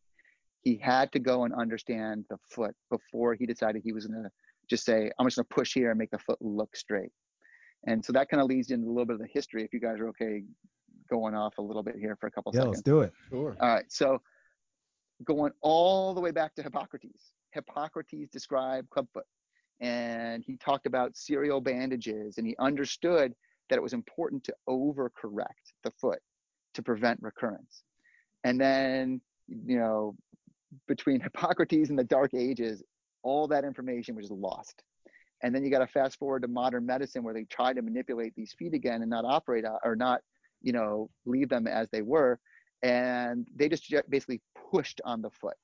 [0.61, 4.31] He had to go and understand the foot before he decided he was going to
[4.69, 7.11] just say, I'm just going to push here and make the foot look straight.
[7.87, 9.63] And so that kind of leads into a little bit of the history.
[9.63, 10.43] If you guys are okay
[11.09, 12.77] going off a little bit here for a couple yeah, seconds.
[12.77, 13.13] let's do it.
[13.29, 13.57] Sure.
[13.59, 13.85] All right.
[13.87, 14.21] So
[15.23, 17.31] going all the way back to Hippocrates.
[17.51, 19.25] Hippocrates described clubfoot
[19.81, 23.33] and he talked about serial bandages and he understood
[23.69, 26.19] that it was important to overcorrect the foot
[26.73, 27.83] to prevent recurrence.
[28.43, 30.15] And then, you know,
[30.87, 32.83] between Hippocrates and the Dark Ages,
[33.23, 34.83] all that information was lost.
[35.41, 38.33] And then you got to fast forward to modern medicine where they try to manipulate
[38.35, 40.21] these feet again and not operate or not,
[40.61, 42.39] you know, leave them as they were.
[42.83, 45.55] And they just basically pushed on the foot.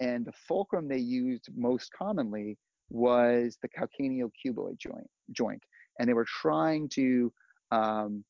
[0.00, 2.58] And the fulcrum they used most commonly
[2.90, 5.62] was the calcaneal cuboid joint, joint.
[5.98, 7.32] And they were trying to
[7.70, 8.24] um,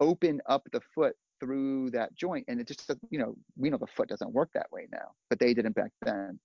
[0.00, 2.44] open up the foot through that joint.
[2.48, 5.38] And it just, you know, we know the foot doesn't work that way now, but
[5.38, 6.38] they didn't back then.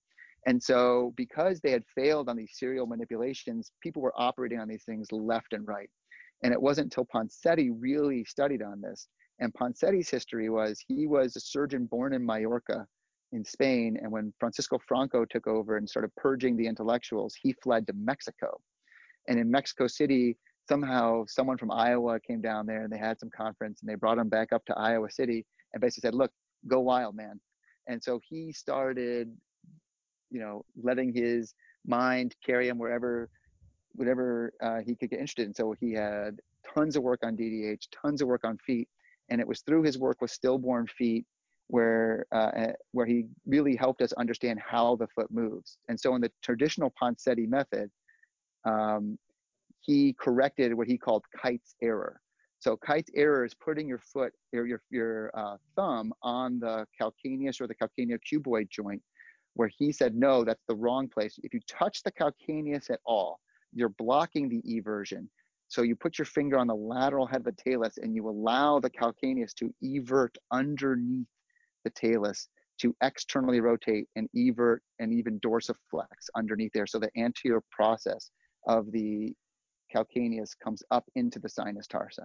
[0.46, 4.84] And so, because they had failed on these serial manipulations, people were operating on these
[4.84, 5.90] things left and right.
[6.44, 9.08] And it wasn't until Ponseti really studied on this.
[9.40, 12.86] And Ponseti's history was he was a surgeon born in Mallorca
[13.32, 13.98] in Spain.
[14.02, 18.60] And when Francisco Franco took over and started purging the intellectuals, he fled to Mexico.
[19.28, 23.30] And in Mexico City, somehow someone from Iowa came down there and they had some
[23.36, 26.32] conference and they brought him back up to Iowa City and basically said, look,
[26.68, 27.40] go wild, man.
[27.88, 29.36] And so he started,
[30.34, 31.54] you know, letting his
[31.86, 33.30] mind carry him wherever,
[33.94, 35.54] whatever uh, he could get interested in.
[35.54, 36.40] So he had
[36.76, 38.90] tons of work on DDH, tons of work on feet.
[39.30, 41.26] And it was through his work with stillborn feet
[41.68, 45.78] where uh, eh, where he really helped us understand how the foot moves.
[45.88, 47.90] And so in the traditional Ponseti method,
[48.66, 49.18] um,
[49.80, 52.20] he corrected what he called Kite's error.
[52.60, 57.60] So Kite's error is putting your foot or your your uh, thumb on the calcaneus
[57.60, 59.02] or the calcaneal cuboid joint,
[59.56, 61.40] where he said no, that's the wrong place.
[61.44, 63.40] If you touch the calcaneus at all,
[63.74, 65.28] you're blocking the eversion.
[65.68, 68.80] So you put your finger on the lateral head of the talus and you allow
[68.80, 71.28] the calcaneus to evert underneath
[71.84, 72.48] the talus
[72.80, 76.88] to externally rotate and evert and even dorsiflex underneath there.
[76.88, 78.30] So the anterior process
[78.68, 79.34] of the
[79.96, 82.24] calcaneus comes up into the sinus tarsi.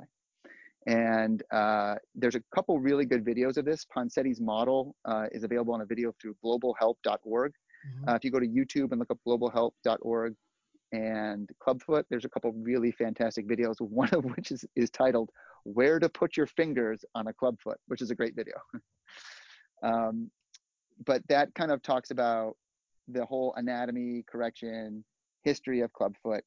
[0.87, 3.85] And uh, there's a couple really good videos of this.
[3.95, 7.53] Ponseti's model uh, is available on a video through globalhelp.org.
[7.53, 8.09] Mm-hmm.
[8.09, 10.35] Uh, if you go to YouTube and look up globalhelp.org
[10.93, 15.31] and Clubfoot, there's a couple really fantastic videos, one of which is, is titled
[15.65, 18.55] Where to Put Your Fingers on a Clubfoot, which is a great video.
[19.81, 20.29] Um,
[21.07, 22.57] but that kind of talks about
[23.07, 25.05] the whole anatomy, correction,
[25.43, 26.43] history of clubfoot.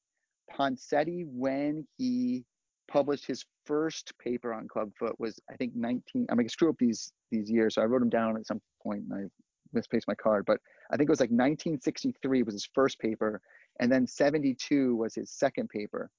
[0.53, 2.43] Ponseti, when he
[2.87, 6.27] published his first paper on clubfoot, was I think 19.
[6.29, 9.03] I'm gonna screw up these these years, so I wrote them down at some point
[9.09, 9.23] and I
[9.71, 10.43] misplaced my card.
[10.45, 10.59] But
[10.91, 13.39] I think it was like 1963 was his first paper,
[13.79, 16.09] and then 72 was his second paper,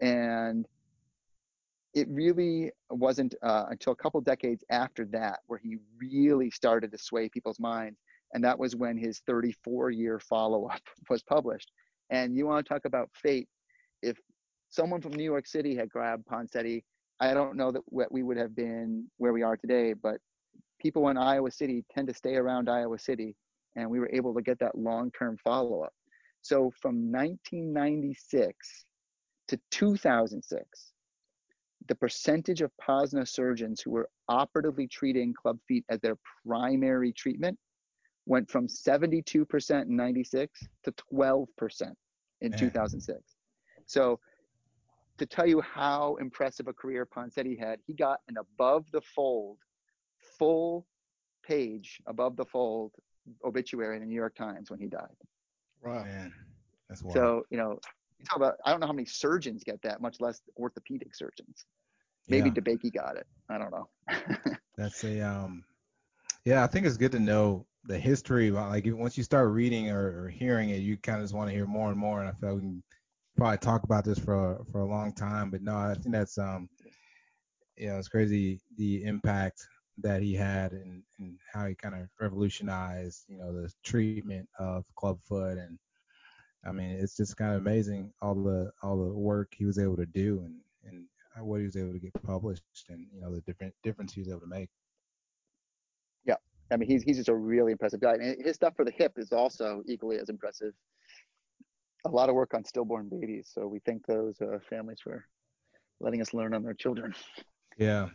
[0.00, 0.66] and
[1.94, 6.98] it really wasn't uh, until a couple decades after that where he really started to
[6.98, 8.00] sway people's minds.
[8.34, 11.70] And that was when his 34 year follow up was published.
[12.10, 13.48] And you want to talk about fate.
[14.02, 14.18] If
[14.68, 16.82] someone from New York City had grabbed Ponseti,
[17.20, 20.18] I don't know that we would have been where we are today, but
[20.80, 23.34] people in Iowa City tend to stay around Iowa City.
[23.76, 25.92] And we were able to get that long term follow up.
[26.42, 28.84] So from 1996
[29.48, 30.92] to 2006,
[31.88, 37.58] the percentage of POSNA surgeons who were operatively treating club feet as their primary treatment
[38.26, 41.46] went from 72% in 96 to 12%
[42.40, 42.58] in Man.
[42.58, 43.18] 2006.
[43.86, 44.18] So
[45.18, 49.58] to tell you how impressive a career Ponseti had, he got an above the fold,
[50.38, 50.86] full
[51.44, 52.92] page above the fold
[53.44, 55.06] obituary in the New York Times when he died.
[55.82, 56.04] Wow.
[56.04, 56.32] Man,
[56.88, 57.14] that's wild.
[57.14, 57.78] So, you know,
[58.18, 61.66] you talk about, I don't know how many surgeons get that, much less orthopedic surgeons.
[62.28, 62.90] Maybe yeah.
[62.90, 63.26] got it.
[63.48, 63.88] I don't know.
[64.76, 65.64] That's a um
[66.44, 70.24] yeah, I think it's good to know the history like once you start reading or,
[70.24, 72.20] or hearing it, you kind of just want to hear more and more.
[72.20, 72.82] And I feel like we can
[73.36, 75.50] probably talk about this for for a long time.
[75.50, 76.68] But no, I think that's um,
[77.76, 79.66] you know, it's crazy the impact
[79.98, 84.84] that he had and, and how he kind of revolutionized, you know, the treatment of
[84.94, 85.78] clubfoot and
[86.66, 89.96] I mean, it's just kind of amazing all the all the work he was able
[89.96, 91.06] to do and and
[91.46, 94.28] what he was able to get published and you know the different difference he was
[94.28, 94.68] able to make.
[96.24, 96.36] Yeah,
[96.72, 99.12] I mean he's he's just a really impressive guy, and his stuff for the hip
[99.16, 100.72] is also equally as impressive.
[102.06, 105.26] A lot of work on stillborn babies, so we thank those uh, families for
[106.00, 107.14] letting us learn on their children.
[107.78, 108.08] Yeah,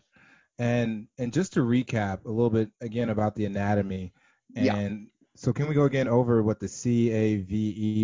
[0.57, 4.13] and and just to recap a little bit again about the anatomy,
[4.55, 5.07] and yeah.
[5.35, 7.51] so can we go again over what the CAVE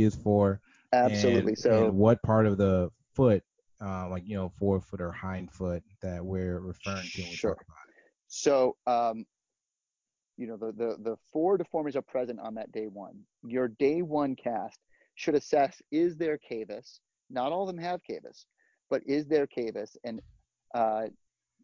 [0.06, 0.62] is for?
[0.94, 1.54] Absolutely.
[1.54, 3.44] And, so and what part of the foot,
[3.82, 7.52] uh, like you know, forefoot or hind foot, that we're referring to when sure.
[7.52, 7.96] we talk about it?
[8.28, 9.26] So um,
[10.38, 13.20] you know the, the the four deformities are present on that day one.
[13.44, 14.80] Your day one cast
[15.18, 17.00] should assess is there cavus.
[17.30, 18.46] Not all of them have cavus,
[18.90, 20.22] but is there cavus, and
[20.74, 21.08] uh,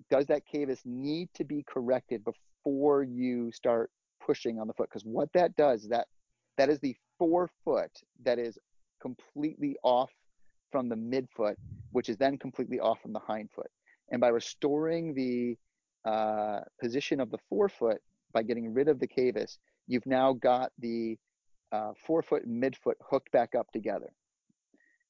[0.09, 3.91] does that cavus need to be corrected before you start
[4.25, 4.89] pushing on the foot?
[4.89, 6.07] Because what that does that
[6.57, 7.91] that is the forefoot
[8.23, 8.57] that is
[9.01, 10.11] completely off
[10.71, 11.55] from the midfoot,
[11.91, 13.69] which is then completely off from the hindfoot.
[14.11, 15.57] And by restoring the
[16.09, 18.01] uh, position of the forefoot
[18.33, 21.17] by getting rid of the cavus, you've now got the
[21.73, 24.13] uh, forefoot and midfoot hooked back up together.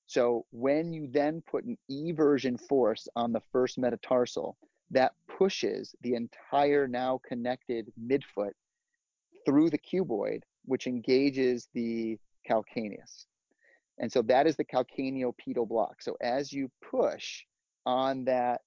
[0.08, 4.58] So when you then put an eversion force on the first metatarsal,
[4.92, 8.52] that pushes the entire now connected midfoot
[9.46, 12.18] through the cuboid, which engages the
[12.50, 13.26] calcaneus.
[14.00, 16.02] And so that is the calcaneopedal block.
[16.02, 17.44] So as you push
[17.86, 18.62] on that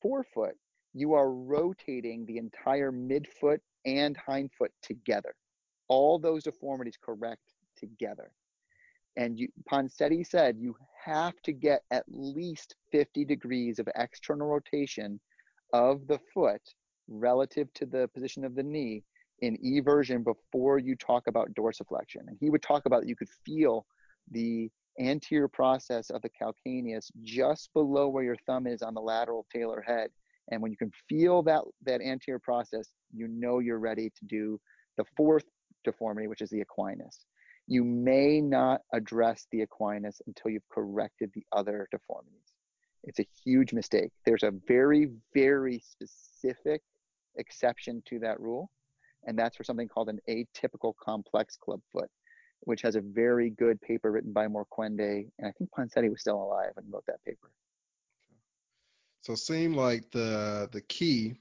[0.00, 0.54] forefoot,
[0.94, 5.34] you are rotating the entire midfoot and hindfoot together.
[5.90, 8.30] All those deformities correct together.
[9.16, 15.20] And you, Ponseti said you have to get at least 50 degrees of external rotation
[15.72, 16.62] of the foot
[17.08, 19.02] relative to the position of the knee
[19.40, 22.28] in eversion before you talk about dorsiflexion.
[22.28, 23.84] And he would talk about you could feel
[24.30, 29.46] the anterior process of the calcaneus just below where your thumb is on the lateral
[29.54, 30.10] talar head.
[30.50, 34.60] And when you can feel that, that anterior process, you know you're ready to do
[34.96, 35.44] the fourth
[35.84, 37.24] deformity, which is the equinus.
[37.66, 42.54] You may not address the equinus until you've corrected the other deformities.
[43.04, 44.10] It's a huge mistake.
[44.26, 46.82] There's a very, very specific
[47.36, 48.70] exception to that rule,
[49.24, 52.10] and that's for something called an atypical complex clubfoot
[52.62, 56.42] which has a very good paper written by Morcuende, and I think Ponseti was still
[56.42, 57.50] alive and wrote that paper.
[59.22, 61.34] So it seemed like the the key,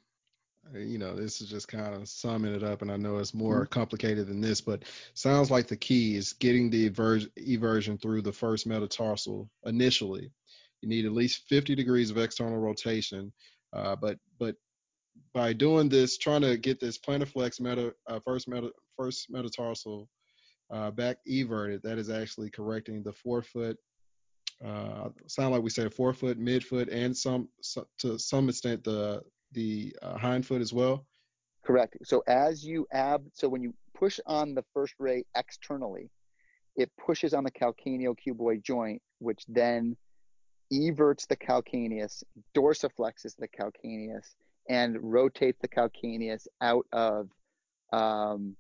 [0.73, 3.63] you know, this is just kind of summing it up, and I know it's more
[3.63, 3.73] mm-hmm.
[3.73, 8.31] complicated than this, but sounds like the key is getting the eversion, eversion through the
[8.31, 10.31] first metatarsal initially.
[10.81, 13.33] You need at least 50 degrees of external rotation,
[13.73, 14.55] uh, but but
[15.33, 20.07] by doing this, trying to get this plantar flex meta uh, first meta first metatarsal
[20.71, 23.77] uh, back everted, that is actually correcting the forefoot.
[24.65, 29.95] Uh, sound like we said forefoot, midfoot, and some, some to some extent the the
[30.01, 31.05] uh, hind foot as well.
[31.65, 31.97] Correct.
[32.03, 36.09] So as you ab, so when you push on the first ray externally,
[36.75, 39.97] it pushes on the calcaneo cuboid joint, which then
[40.71, 42.23] everts the calcaneus,
[42.55, 44.35] dorsiflexes the calcaneus,
[44.69, 47.29] and rotates the calcaneus out of
[47.91, 48.55] um,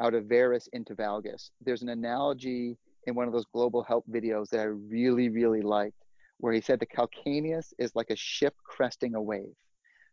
[0.00, 1.50] out of varus into valgus.
[1.60, 2.76] There's an analogy
[3.06, 6.02] in one of those global health videos that I really, really liked,
[6.38, 9.54] where he said the calcaneus is like a ship cresting a wave.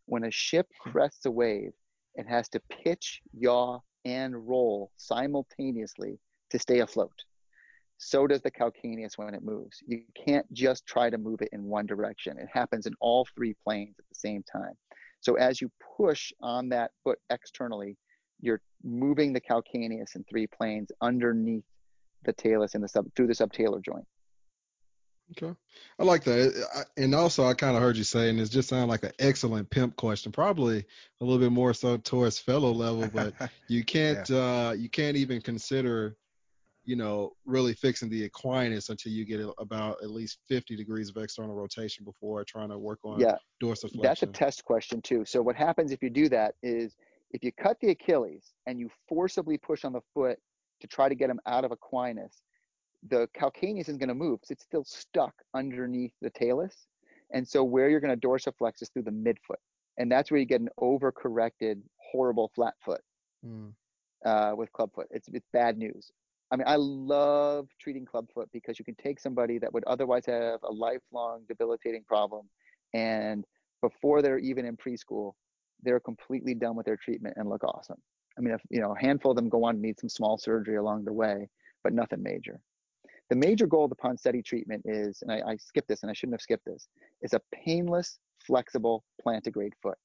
[0.06, 1.72] When a ship crests a wave,
[2.14, 6.18] it has to pitch, yaw, and roll simultaneously
[6.50, 7.24] to stay afloat.
[7.96, 9.82] So does the calcaneus when it moves.
[9.86, 12.38] You can't just try to move it in one direction.
[12.38, 14.74] It happens in all three planes at the same time.
[15.20, 17.96] So as you push on that foot externally,
[18.40, 21.64] you're moving the calcaneus in three planes underneath
[22.24, 24.06] the talus in the sub through the subtalar joint.
[25.30, 25.54] Okay,
[25.98, 26.66] I like that.
[26.74, 29.68] I, and also, I kind of heard you saying this just sounded like an excellent
[29.70, 30.84] pimp question, probably
[31.20, 33.34] a little bit more so towards fellow level, but
[33.68, 34.36] you can't yeah.
[34.68, 36.16] uh, you can't even consider,
[36.84, 41.16] you know, really fixing the equinus until you get about at least 50 degrees of
[41.16, 43.36] external rotation before trying to work on yeah.
[43.62, 44.02] dorsiflexion.
[44.02, 45.24] That's a test question too.
[45.24, 46.96] So what happens if you do that is
[47.30, 50.38] if you cut the Achilles and you forcibly push on the foot
[50.80, 52.42] to try to get him out of equinus,
[53.08, 56.86] the calcaneus isn't going to move because it's still stuck underneath the talus.
[57.32, 59.60] And so where you're going to dorsiflex is through the midfoot.
[59.98, 63.00] And that's where you get an overcorrected, horrible flat foot.
[63.44, 63.74] Mm.
[64.24, 65.06] uh, with clubfoot.
[65.10, 66.10] It's it's bad news.
[66.50, 70.60] I mean, I love treating clubfoot because you can take somebody that would otherwise have
[70.62, 72.48] a lifelong debilitating problem,
[72.94, 73.44] and
[73.82, 75.32] before they're even in preschool,
[75.82, 78.00] they're completely done with their treatment and look awesome.
[78.38, 80.38] I mean, if you know, a handful of them go on to need some small
[80.38, 81.48] surgery along the way,
[81.82, 82.60] but nothing major.
[83.30, 86.14] The major goal of the Ponseti treatment is, and I, I skipped this and I
[86.14, 86.88] shouldn't have skipped this,
[87.22, 89.96] is a painless, flexible plantigrade foot.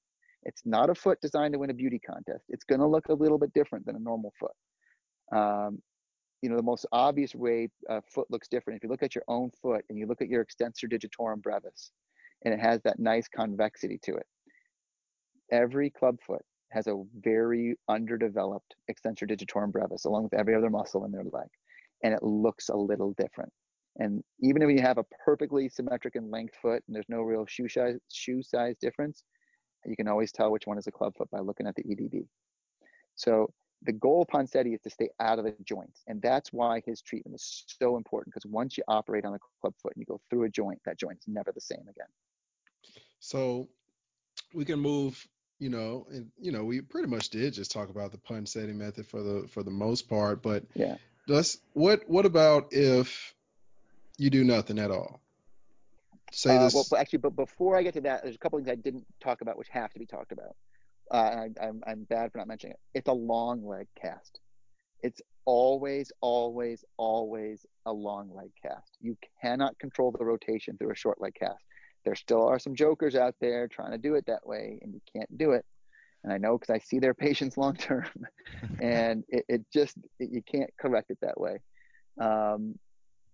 [0.43, 2.45] It's not a foot designed to win a beauty contest.
[2.47, 5.37] It's going to look a little bit different than a normal foot.
[5.37, 5.81] Um,
[6.41, 9.25] you know, the most obvious way a foot looks different, if you look at your
[9.27, 11.91] own foot and you look at your extensor digitorum brevis,
[12.45, 14.25] and it has that nice convexity to it.
[15.51, 21.03] Every club foot has a very underdeveloped extensor digitorum brevis, along with every other muscle
[21.03, 21.49] in their leg,
[22.03, 23.51] and it looks a little different.
[23.97, 27.45] And even if you have a perfectly symmetric and length foot and there's no real
[27.45, 29.23] shoe size, shoe size difference,
[29.85, 32.25] you can always tell which one is a club foot by looking at the EDB.
[33.15, 33.51] So
[33.83, 36.03] the goal of Ponseti is to stay out of the joints.
[36.07, 39.73] And that's why his treatment is so important because once you operate on a club
[39.81, 42.07] foot and you go through a joint, that joint is never the same again.
[43.19, 43.67] So
[44.53, 45.25] we can move,
[45.59, 49.07] you know, and you know, we pretty much did just talk about the Ponseti method
[49.07, 50.95] for the for the most part, but yeah.
[51.29, 53.33] Let's what what about if
[54.17, 55.21] you do nothing at all?
[56.31, 56.73] Say uh, this.
[56.73, 59.41] Well, actually, but before I get to that, there's a couple things I didn't talk
[59.41, 60.55] about which have to be talked about.
[61.11, 62.79] Uh, I, I'm I'm bad for not mentioning it.
[62.97, 64.39] It's a long leg cast.
[65.01, 68.97] It's always, always, always a long leg cast.
[68.99, 71.63] You cannot control the rotation through a short leg cast.
[72.05, 75.01] There still are some jokers out there trying to do it that way, and you
[75.13, 75.65] can't do it.
[76.23, 78.05] And I know because I see their patients long term,
[78.81, 81.59] and it, it just it, you can't correct it that way.
[82.19, 82.77] Um,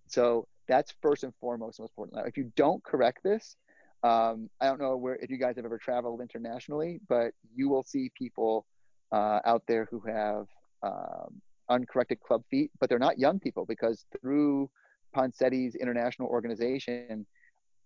[0.08, 2.18] so that's first and foremost most important.
[2.18, 3.56] Now, if you don't correct this,
[4.04, 7.84] um, I don't know where if you guys have ever traveled internationally, but you will
[7.84, 8.66] see people
[9.12, 10.46] uh, out there who have
[10.84, 14.70] um, uncorrected club feet, but they're not young people because through
[15.16, 17.26] Ponseti's international organization,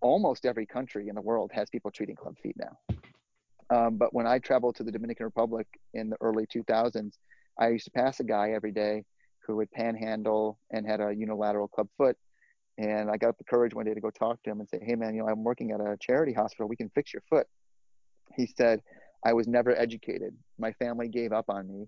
[0.01, 2.95] almost every country in the world has people treating club feet now.
[3.69, 7.13] Um, but when I traveled to the Dominican Republic in the early 2000s,
[7.59, 9.03] I used to pass a guy every day
[9.45, 12.17] who would panhandle and had a unilateral club foot.
[12.77, 14.95] And I got the courage one day to go talk to him and say, Hey,
[14.95, 16.67] man, you know, I'm working at a charity hospital.
[16.67, 17.45] We can fix your foot.
[18.35, 18.81] He said,
[19.25, 20.33] I was never educated.
[20.57, 21.87] My family gave up on me.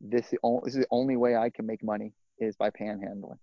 [0.00, 3.38] This, this is the only way I can make money is by panhandling.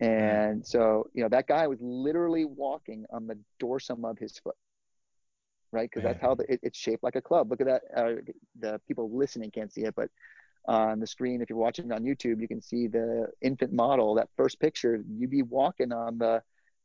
[0.00, 4.56] And so, you know, that guy was literally walking on the dorsum of his foot,
[5.72, 5.88] right?
[5.90, 7.50] Because that's how the, it, it's shaped like a club.
[7.50, 7.82] Look at that.
[7.96, 8.12] Uh,
[8.58, 10.08] the people listening can't see it, but
[10.66, 14.14] on the screen, if you're watching on YouTube, you can see the infant model.
[14.14, 16.42] That first picture, you'd be walking on the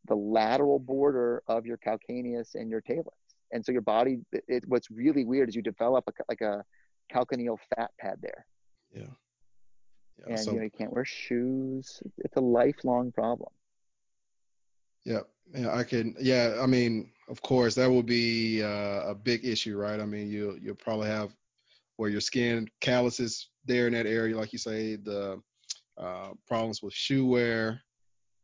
[0.08, 3.08] the lateral border of your calcaneus and your talus.
[3.52, 6.64] And so your body, it, what's really weird is you develop a, like a
[7.12, 8.46] calcaneal fat pad there.
[8.94, 9.04] Yeah.
[10.20, 12.02] Yeah, and so, you know you can't wear shoes.
[12.20, 13.52] It's a lifelong problem.
[15.04, 15.22] Yeah,
[15.54, 16.16] yeah, I can.
[16.20, 20.00] Yeah, I mean, of course, that will be uh, a big issue, right?
[20.00, 21.36] I mean, you you'll probably have
[21.98, 25.42] where your skin calluses there in that area, like you say, the
[25.98, 27.82] uh, problems with shoe wear.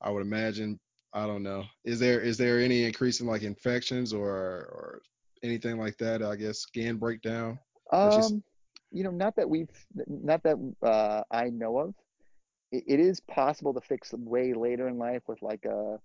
[0.02, 0.80] I would imagine.
[1.14, 1.66] I don't know.
[1.84, 5.02] Is there is there any increase in like infections or or
[5.44, 6.24] anything like that?
[6.24, 7.60] I guess skin breakdown.
[7.92, 8.44] Um,
[8.92, 9.70] you know, not that we've,
[10.08, 11.94] not that uh, I know of.
[12.72, 16.00] It, it is possible to fix way later in life with like a,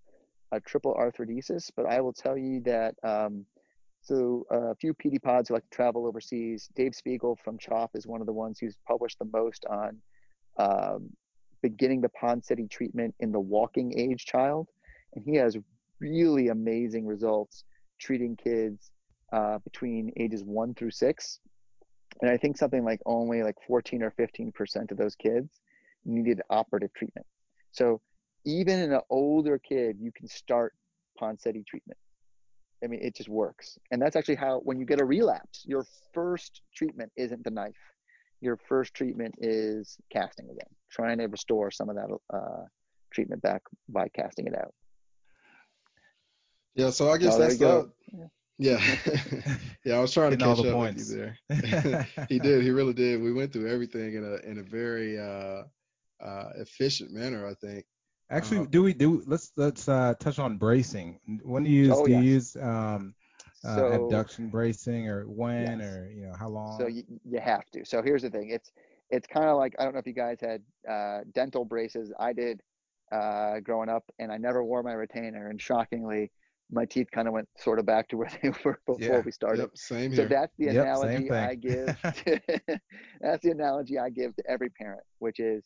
[0.57, 2.95] a triple arthrodesis, but I will tell you that.
[3.03, 3.47] Um,
[4.03, 6.69] so a few PD pods who like to travel overseas.
[6.77, 9.99] Dave Spiegel from CHOP is one of the ones who's published the most on
[10.59, 11.11] um,
[11.61, 14.69] beginning the Ponseti treatment in the walking age child,
[15.15, 15.57] and he has
[15.99, 17.65] really amazing results
[17.99, 18.93] treating kids
[19.33, 21.41] uh, between ages one through six
[22.21, 25.61] and I think something like only like 14 or 15 percent of those kids
[26.05, 27.27] needed operative treatment.
[27.73, 28.01] So
[28.47, 30.73] even in an older kid, you can start
[31.21, 31.99] Ponseti treatment.
[32.83, 33.79] I mean, it just works.
[33.91, 37.75] And that's actually how, when you get a relapse, your first treatment isn't the knife.
[38.41, 42.65] Your first treatment is casting again, trying to restore some of that uh,
[43.13, 44.73] treatment back by casting it out.
[46.75, 47.91] Yeah, so I guess oh, that's the,
[48.59, 48.79] yeah,
[49.85, 49.97] yeah.
[49.97, 51.11] I was trying to catch up points.
[51.11, 52.09] with you there.
[52.29, 52.63] he did.
[52.63, 53.21] He really did.
[53.21, 55.63] We went through everything in a in a very uh,
[56.23, 57.85] uh, efficient manner, I think.
[58.31, 59.23] Actually, um, do we do?
[59.27, 61.21] Let's let's uh, touch on bracing.
[61.43, 61.97] When do you use?
[61.97, 62.25] Oh, do yes.
[62.25, 63.15] you use um,
[63.65, 65.89] uh, so, abduction bracing, or when, yes.
[65.89, 66.79] or you know how long?
[66.79, 67.85] So you, you have to.
[67.85, 68.51] So here's the thing.
[68.51, 68.73] It's
[69.11, 72.13] it's kind of like I don't know if you guys had uh, dental braces.
[72.19, 72.63] I did
[73.13, 75.49] uh, growing up, and I never wore my retainer.
[75.49, 76.33] And shockingly,
[76.71, 79.23] my teeth kind of went sort of back to where they were before Yeah.
[79.25, 79.63] we started.
[79.63, 80.29] Yep, same So here.
[80.29, 81.31] that's the Yep, analogy.
[81.31, 81.97] I give.
[82.25, 82.41] To,
[83.21, 85.63] that's the analogy I give to every parent, which is,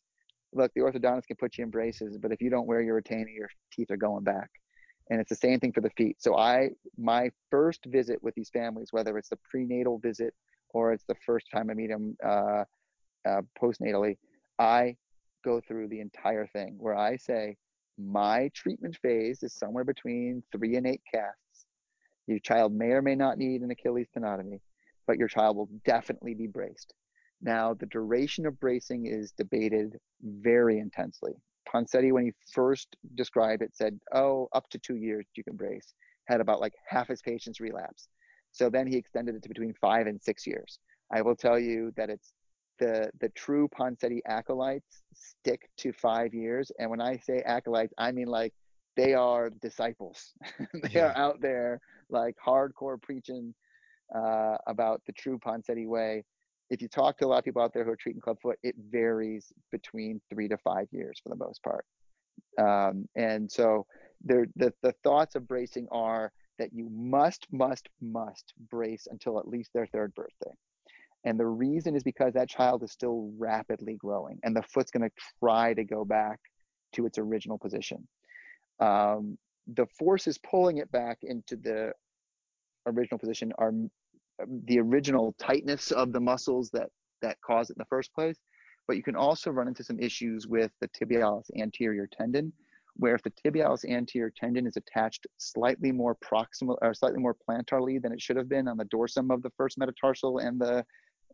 [0.52, 3.28] look, the orthodontist can put you in braces, but if you don't wear your retainer,
[3.28, 4.50] your teeth are going back.
[5.10, 6.16] And it's the same thing for the feet.
[6.20, 10.34] So I, my first visit with these families, whether it's the prenatal visit
[10.72, 12.64] or it's the first time I meet them uh,
[13.28, 14.18] uh, postnatally,
[14.58, 14.96] I
[15.44, 17.56] go through the entire thing where I say,
[17.98, 21.66] my treatment phase is somewhere between three and eight casts.
[22.26, 24.60] Your child may or may not need an Achilles tenotomy,
[25.06, 26.94] but your child will definitely be braced.
[27.42, 31.32] Now, the duration of bracing is debated very intensely.
[31.72, 35.94] Ponseti, when he first described it, said, oh, up to two years you can brace.
[36.26, 38.08] Had about like half his patients relapse.
[38.52, 40.78] So then he extended it to between five and six years.
[41.12, 42.32] I will tell you that it's
[42.78, 46.72] the the true Ponseti acolytes stick to five years.
[46.78, 48.52] And when I say acolytes, I mean like
[48.96, 50.32] they are disciples.
[50.92, 51.06] they Yeah.
[51.06, 51.80] are out there
[52.10, 53.54] like hardcore preaching
[54.14, 56.24] uh, about the true Ponseti way.
[56.70, 58.76] If you talk to a lot of people out there who are treating clubfoot, it
[58.90, 61.84] varies between three to five years for the most part.
[62.58, 63.86] Um, and so
[64.22, 69.48] there, the, the thoughts of bracing are that you must, must, must brace until at
[69.48, 70.52] least their third birthday.
[71.24, 75.08] And the reason is because that child is still rapidly growing and the foot's going
[75.08, 76.38] to try to go back
[76.94, 78.06] to its original position.
[78.78, 81.92] Um, the forces pulling it back into the
[82.86, 83.72] original position are
[84.66, 86.88] the original tightness of the muscles that
[87.22, 88.38] that cause it in the first place.
[88.86, 92.52] But you can also run into some issues with the tibialis anterior tendon,
[92.94, 98.00] where if the tibialis anterior tendon is attached slightly more proximal or slightly more plantarly
[98.00, 100.84] than it should have been on the dorsum of the first metatarsal and the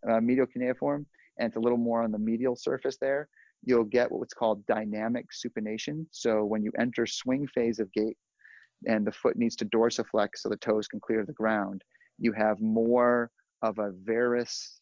[0.09, 1.07] uh, medial cuneiform,
[1.39, 3.29] and it's a little more on the medial surface there,
[3.65, 6.07] you'll get what's called dynamic supination.
[6.11, 8.17] So when you enter swing phase of gait
[8.87, 11.83] and the foot needs to dorsiflex so the toes can clear the ground,
[12.19, 13.31] you have more
[13.63, 14.81] of a varus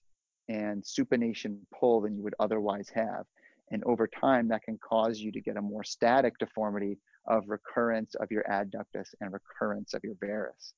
[0.49, 3.25] and supination pull than you would otherwise have.
[3.71, 8.15] And over time, that can cause you to get a more static deformity of recurrence
[8.17, 10.75] of your adductus and recurrence of your varus.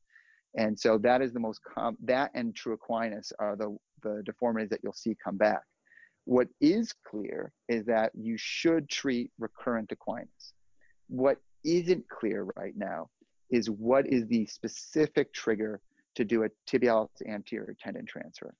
[0.56, 4.70] And so that is the most com- that and true equinus are the, the deformities
[4.70, 5.62] that you'll see come back.
[6.24, 10.52] What is clear is that you should treat recurrent equinus.
[11.08, 13.10] What isn't clear right now
[13.50, 15.80] is what is the specific trigger
[16.16, 18.54] to do a tibialis anterior tendon transfer.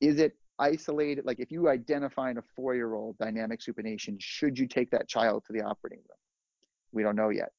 [0.00, 1.24] Is it isolated?
[1.24, 5.52] Like if you identify in a four-year-old dynamic supination, should you take that child to
[5.52, 6.18] the operating room?
[6.92, 7.52] We don't know yet.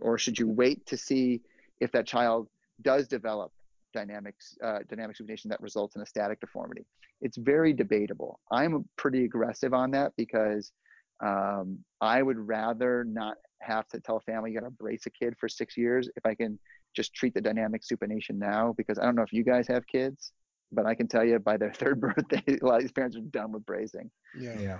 [0.00, 1.42] Or should you wait to see
[1.80, 2.48] if that child
[2.82, 3.52] does develop
[3.92, 6.86] dynamics, uh, dynamic supination that results in a static deformity?
[7.20, 8.40] It's very debatable.
[8.52, 10.72] I'm pretty aggressive on that because
[11.20, 15.10] um, I would rather not have to tell a family you got to brace a
[15.10, 16.60] kid for six years if I can
[16.94, 18.74] just treat the dynamic supination now.
[18.76, 20.32] Because I don't know if you guys have kids,
[20.72, 23.20] but I can tell you by their third birthday, a lot of these parents are
[23.20, 24.10] done with bracing.
[24.38, 24.58] Yeah.
[24.58, 24.78] Yeah.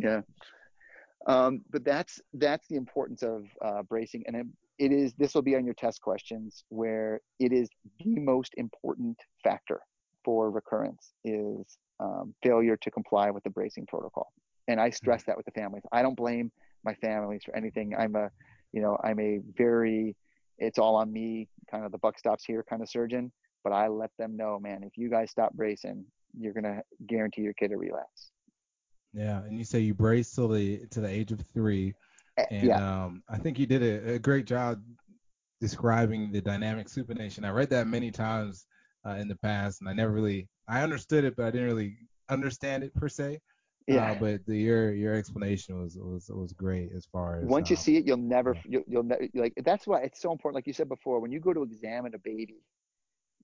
[0.00, 0.20] Yeah.
[1.26, 4.46] Um, but that's that's the importance of uh, bracing, and it,
[4.78, 5.14] it is.
[5.14, 9.80] This will be on your test questions, where it is the most important factor
[10.24, 14.32] for recurrence is um, failure to comply with the bracing protocol.
[14.68, 15.82] And I stress that with the families.
[15.92, 16.50] I don't blame
[16.84, 17.94] my families for anything.
[17.96, 18.30] I'm a,
[18.72, 20.16] you know, I'm a very,
[20.58, 23.32] it's all on me, kind of the buck stops here kind of surgeon.
[23.62, 26.04] But I let them know, man, if you guys stop bracing,
[26.38, 28.30] you're gonna guarantee your kid a relapse.
[29.12, 29.42] Yeah.
[29.44, 31.94] And you say you brace till the to the age of three.
[32.36, 34.82] Eh, And yeah, um, I think you did a, a great job
[35.60, 37.44] describing the dynamic supination.
[37.44, 38.66] I read that many times
[39.06, 41.96] uh, in the past, and I never really I understood it, but I didn't really
[42.28, 43.40] understand it per se.
[43.86, 44.12] Yeah.
[44.12, 47.76] Uh, but the, your your explanation was was was great as far as Once you
[47.76, 48.60] um, see it, you'll never, yeah.
[48.70, 49.52] you'll, you'll ne- like.
[49.64, 50.56] That's why it's so important.
[50.56, 52.62] Like you said before, when you go to examine a baby,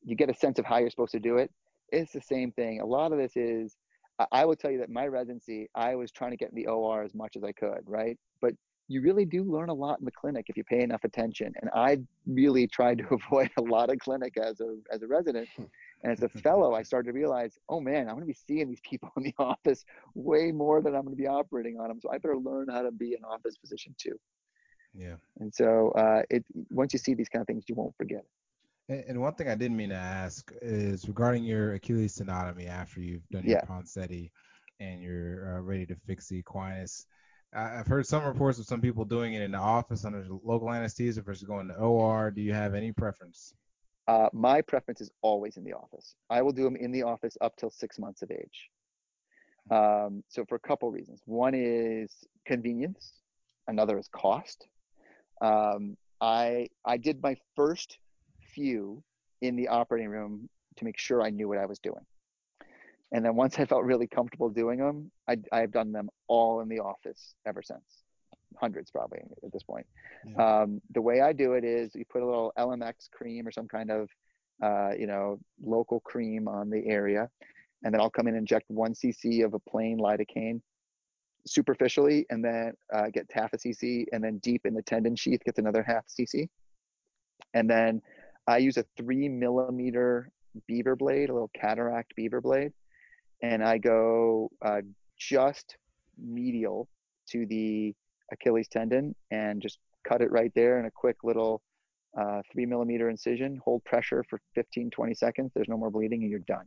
[0.05, 1.51] you get a sense of how you're supposed to do it.
[1.93, 2.81] It's the same thing.
[2.81, 3.77] A lot of this is,
[4.19, 6.67] I- I will tell you that my residency, I was trying to get in the
[6.69, 8.17] OR as much as I could, right?
[8.41, 8.55] But
[8.91, 11.53] you really do learn a lot in the clinic if you pay enough attention.
[11.61, 15.49] And I really tried to avoid a lot of clinic as a as a resident.
[16.03, 18.69] And as a fellow, I started to realize, oh man, I'm going to be seeing
[18.69, 19.85] these people in the office
[20.15, 22.01] way more than I'm going to be operating on them.
[22.01, 24.19] So I better learn how to be an office physician too.
[24.95, 25.17] yeah.
[25.39, 28.25] And so uh, it once you see these kind of things, you won't forget.
[28.89, 33.01] And, and one thing I didn't mean to ask is regarding your Achilles tenotomy after
[33.01, 33.65] you've done your Yeah.
[33.65, 34.31] Ponseti
[34.81, 37.07] and you're uh, ready to fix the equinus.
[37.53, 41.21] I've heard some reports of some people doing it in the office under local anesthesia
[41.23, 42.31] versus going to OR.
[42.31, 43.55] Do you have any preference?
[44.07, 46.15] Uh, my preference is always in the office.
[46.31, 48.71] I will do them in the office up till six months of age.
[49.71, 51.21] Um, so for a couple reasons.
[51.27, 52.13] One is
[52.47, 53.13] convenience.
[53.67, 54.67] Another is cost.
[55.41, 57.99] Um, I I did my first
[58.55, 59.03] few
[59.43, 62.05] in the operating room to make sure I knew what I was doing.
[63.13, 66.69] And then once I felt really comfortable doing them, I, I've done them all in
[66.69, 68.05] the office ever since.
[68.61, 69.87] Hundreds probably at this point.
[70.27, 70.63] Yeah.
[70.63, 73.69] Um, the way I do it is you put a little LMX cream or some
[73.69, 74.09] kind of,
[74.63, 77.29] uh, you know, local cream on the area,
[77.83, 80.61] and then I'll come in and inject one cc of a plain lidocaine
[81.47, 85.43] superficially, and then uh, get half a cc, and then deep in the tendon sheath
[85.45, 86.49] gets another half cc,
[87.55, 88.03] and then
[88.47, 90.31] I use a three millimeter
[90.67, 92.73] beaver blade, a little cataract beaver blade,
[93.43, 94.81] and I go uh,
[95.19, 95.77] just
[96.19, 96.89] medial
[97.31, 97.95] to the
[98.33, 101.63] Achilles tendon and just cut it right there in a quick little
[102.19, 103.61] uh, three millimeter incision.
[103.65, 105.53] Hold pressure for 15, 20 seconds.
[105.55, 106.67] There's no more bleeding, and you're done.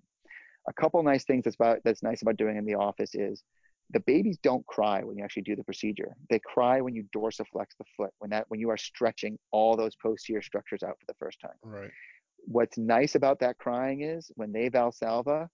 [0.68, 3.44] A couple nice things that's about that's nice about doing in the office is
[3.90, 6.16] the babies don't cry when you actually do the procedure.
[6.30, 9.96] They cry when you dorsiflex the foot, when that when you are stretching all those
[9.96, 11.58] posterior structures out for the first time.
[11.64, 11.92] Right.
[12.46, 15.48] What's nice about that crying is when they valsalva,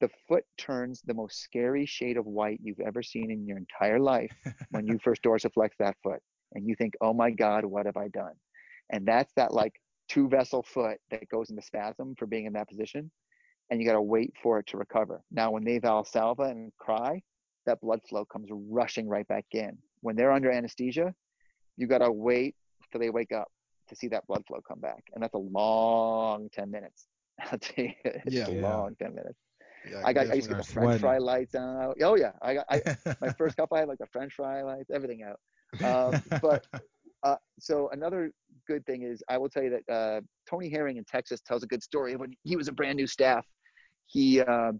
[0.00, 3.98] the foot turns the most scary shade of white you've ever seen in your entire
[3.98, 4.32] life
[4.70, 6.20] when you first dorsiflex that foot
[6.54, 8.34] and you think, oh my God, what have I done?
[8.90, 9.72] And that's that like
[10.08, 13.10] two vessel foot that goes into spasm for being in that position.
[13.70, 15.22] And you got to wait for it to recover.
[15.32, 17.20] Now, when they valsalva and cry,
[17.66, 19.76] that blood flow comes rushing right back in.
[20.02, 21.12] When they're under anesthesia,
[21.76, 22.54] you got to wait
[22.92, 23.48] till they wake up
[23.88, 25.02] to see that blood flow come back.
[25.14, 27.08] And that's a long 10 minutes.
[27.40, 28.46] I'll tell you, it's Yeah.
[28.48, 28.60] a Yeah.
[28.60, 29.38] long 10 minutes.
[29.90, 31.96] Yeah, I got I used to get the start French fry lights out.
[32.02, 32.82] Oh yeah, I got I,
[33.20, 33.70] my first cup.
[33.72, 35.40] I had like the French fry lights, everything out.
[35.84, 36.66] Um, but
[37.22, 38.30] uh, so another
[38.66, 41.66] good thing is I will tell you that uh, Tony Herring in Texas tells a
[41.66, 42.16] good story.
[42.16, 43.46] When he was a brand new staff,
[44.06, 44.72] he uh,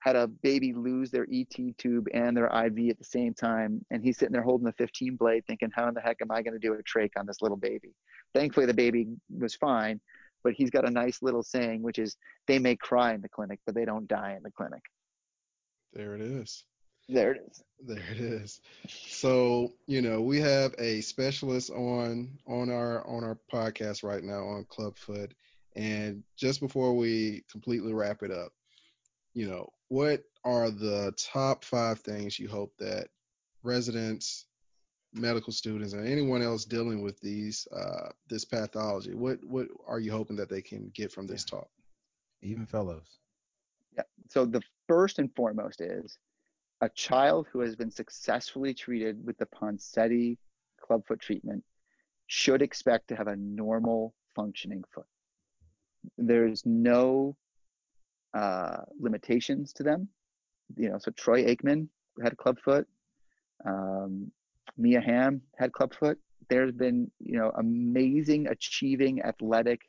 [0.00, 4.02] had a baby lose their ET tube and their IV at the same time, and
[4.02, 6.58] he's sitting there holding the 15 blade, thinking, "How in the heck am I going
[6.58, 7.94] to do a trach on this little baby?"
[8.34, 10.00] Thankfully, the baby was fine,
[10.44, 12.16] but he's got a nice little saying, which is,
[12.46, 14.82] "They may cry in the clinic, but they don't die in the clinic."
[15.92, 16.64] There it is.
[17.08, 17.62] There it is.
[17.80, 18.60] There it is.
[18.88, 24.44] So, you know, we have a specialist on on our on our podcast right now
[24.46, 25.34] on Clubfoot.
[25.76, 28.52] And just before we completely wrap it up,
[29.34, 33.08] you know, what are the top five things you hope that
[33.62, 34.46] residents,
[35.14, 40.12] medical students, and anyone else dealing with these uh, this pathology, what what are you
[40.12, 41.68] hoping that they can get from this talk?
[42.42, 43.18] Even fellows.
[43.96, 44.02] Yeah.
[44.28, 46.18] So the first and foremost is
[46.80, 50.36] a child who has been successfully treated with the Ponseti
[50.80, 51.64] clubfoot treatment
[52.26, 55.06] should expect to have a normal functioning foot.
[56.18, 57.36] There's no
[58.34, 60.08] uh, limitations to them.
[60.76, 61.88] You know, so Troy Aikman
[62.22, 62.86] had a clubfoot.
[63.64, 64.30] Um,
[64.76, 66.18] Mia Hamm had clubfoot.
[66.48, 69.80] There's been, you know, amazing, achieving, athletic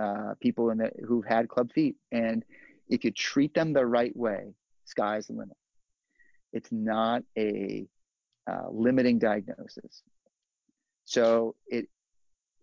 [0.00, 2.44] uh, people in the, who've had club feet, and
[2.88, 4.54] if you treat them the right way,
[4.84, 5.56] sky's the limit.
[6.52, 7.86] It's not a
[8.50, 10.02] uh, limiting diagnosis.
[11.04, 11.88] So it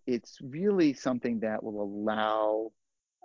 [0.06, 2.70] it's really something that will allow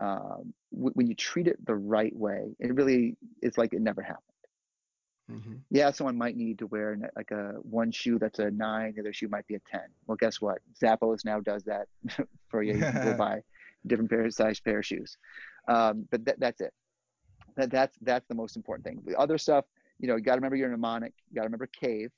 [0.02, 2.56] um, w- when you treat it the right way.
[2.60, 4.31] It really is like it never happened.
[5.40, 9.02] Hmm Yeah, someone might need to wear like a one shoe that's a nine, the
[9.02, 9.88] other shoe might be a ten.
[10.08, 10.60] Well, guess what?
[10.82, 11.88] Zappos now does that
[12.50, 12.76] for you.
[12.78, 13.42] You can go buy
[13.88, 15.18] different pair size pair of shoes.
[15.68, 16.74] Um, but that, that's it.
[17.58, 19.02] That, that's that's the most important thing.
[19.06, 19.66] The other stuff,
[20.00, 21.14] you know, you got to remember your mnemonic.
[21.30, 22.12] You got to remember cave.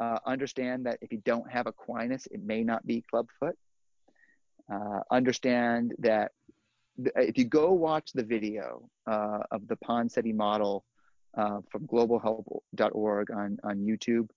[0.00, 3.56] Uh, understand that if you don't have equinus, it may not be clubfoot.
[4.72, 6.32] Uh, understand that
[6.96, 10.84] th- if you go watch the video uh, of the Ponseti model
[11.36, 14.28] uh, from globalhelp.org on, on YouTube,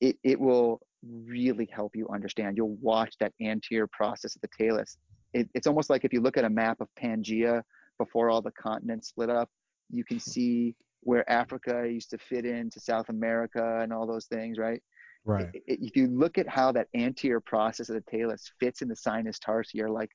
[0.00, 2.56] it, it will really help you understand.
[2.56, 4.98] You'll watch that anterior process of the talus.
[5.32, 7.62] It, it's almost like if you look at a map of Pangea
[7.98, 9.48] before all the continents split up,
[9.90, 14.58] you can see where Africa used to fit into South America and all those things,
[14.58, 14.82] right?
[15.24, 15.46] Right.
[15.54, 18.88] i- i- if you look at how that anterior process of the talus fits in
[18.88, 20.10] the sinus tarsi, you're like,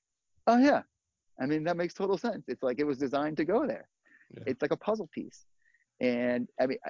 [0.48, 0.82] oh yeah,
[1.40, 2.46] I mean that makes total sense.
[2.48, 3.88] It's like it was designed to go there.
[4.36, 4.44] Yeah.
[4.48, 5.46] It's like a puzzle piece,
[6.02, 6.90] and I mean, I,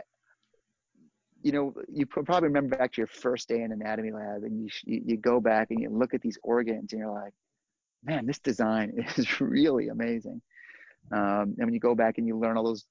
[1.43, 4.70] you know, you probably remember back to your first day in anatomy lab, and you
[4.86, 7.34] you, go back and you look at these organs, and you're like,
[8.03, 10.41] man, this design is really amazing.
[11.12, 12.86] Um, and when you go back and you learn all those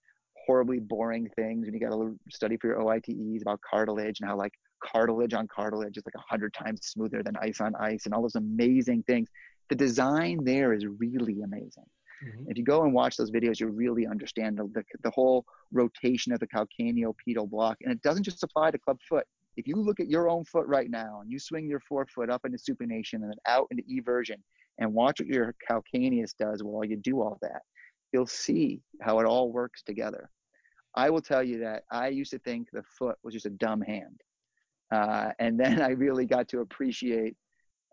[0.46, 4.36] horribly boring things, and you got to study for your OITEs about cartilage and how
[4.36, 4.52] like
[4.82, 8.22] cartilage on cartilage is like a hundred times smoother than ice on ice, and all
[8.22, 9.28] those amazing things.
[9.70, 11.86] The design there is really amazing.
[12.22, 15.44] Hmm If you go and watch those videos, you'll really understand the, the, the whole
[15.72, 17.78] rotation of the calcaneopedal block.
[17.82, 19.26] And it doesn't just apply to club foot.
[19.56, 22.44] if you look at your own foot right now and you swing your forefoot up
[22.44, 24.42] into supination and then out into eversion
[24.78, 27.62] and watch what your calcaneus does while you do all that,
[28.12, 30.30] you'll see how it all works together.
[30.94, 33.80] I will tell you that I used to think the foot was just a dumb
[33.82, 34.20] hand.
[34.92, 37.36] Uh, and then I really got to appreciate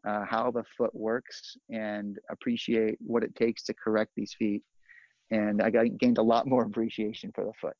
[0.08, 4.64] uh, how the foot works and appreciate what it takes to correct these feet.
[5.32, 7.76] And I got gained a lot more appreciation for the foot.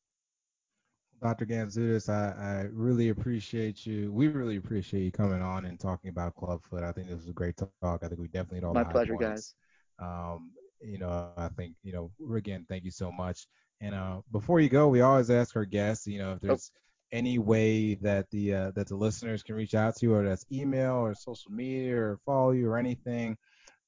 [1.22, 1.46] Dr.
[1.46, 4.12] Gantsoudes, I, I really appreciate you.
[4.12, 6.84] We really appreciate you coming on and talking about clubfoot.
[6.84, 8.04] I think this was a great talk.
[8.04, 9.56] I think we definitely all my pleasure, points.
[10.00, 10.06] guys.
[10.08, 13.48] Um, you know, I think you know, again, thank you so much.
[13.82, 16.80] And uh, before you go, we always ask our guests, you know, if there's oh.
[17.12, 20.46] Any way that the uh, that the listeners can reach out to you, or that's
[20.52, 23.38] email or social media or follow you or anything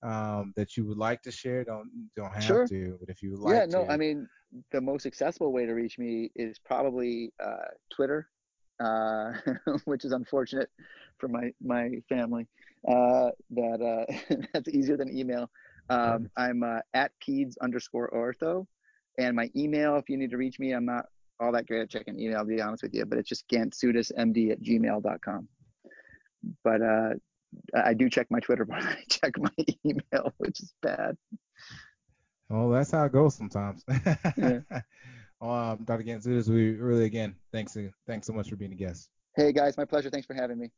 [0.03, 1.63] um, that you would like to share.
[1.63, 2.67] Don't don't have sure.
[2.67, 3.91] to, but if you like yeah, no, to.
[3.91, 4.28] I mean,
[4.72, 8.30] the most accessible way to reach me is probably uh, Twitter,
[8.80, 9.34] uh,
[9.86, 10.70] which is unfortunate
[11.17, 12.47] for my my family.
[12.88, 15.49] Uh, that uh, that's easier than email.
[15.89, 18.67] Um, I'm uh, at peds underscore ortho,
[19.17, 19.97] and my email.
[19.97, 21.05] If you need to reach me, I'm not
[21.40, 22.40] all that great at checking email.
[22.40, 25.48] To be honest with you, but it's just gantsoudesmd at gmail.com.
[26.64, 27.10] But uh,
[27.76, 31.18] I do check my Twitter, but I check my email, which is bad.
[32.50, 33.84] Well, that's how it goes sometimes.
[34.38, 34.62] yeah.
[35.42, 36.04] um, Dr.
[36.04, 37.78] Gantsoudes, we really again thanks
[38.08, 39.10] thanks so much for being a guest.
[39.36, 40.10] Hey guys, my pleasure.
[40.10, 40.72] Thanks for having me.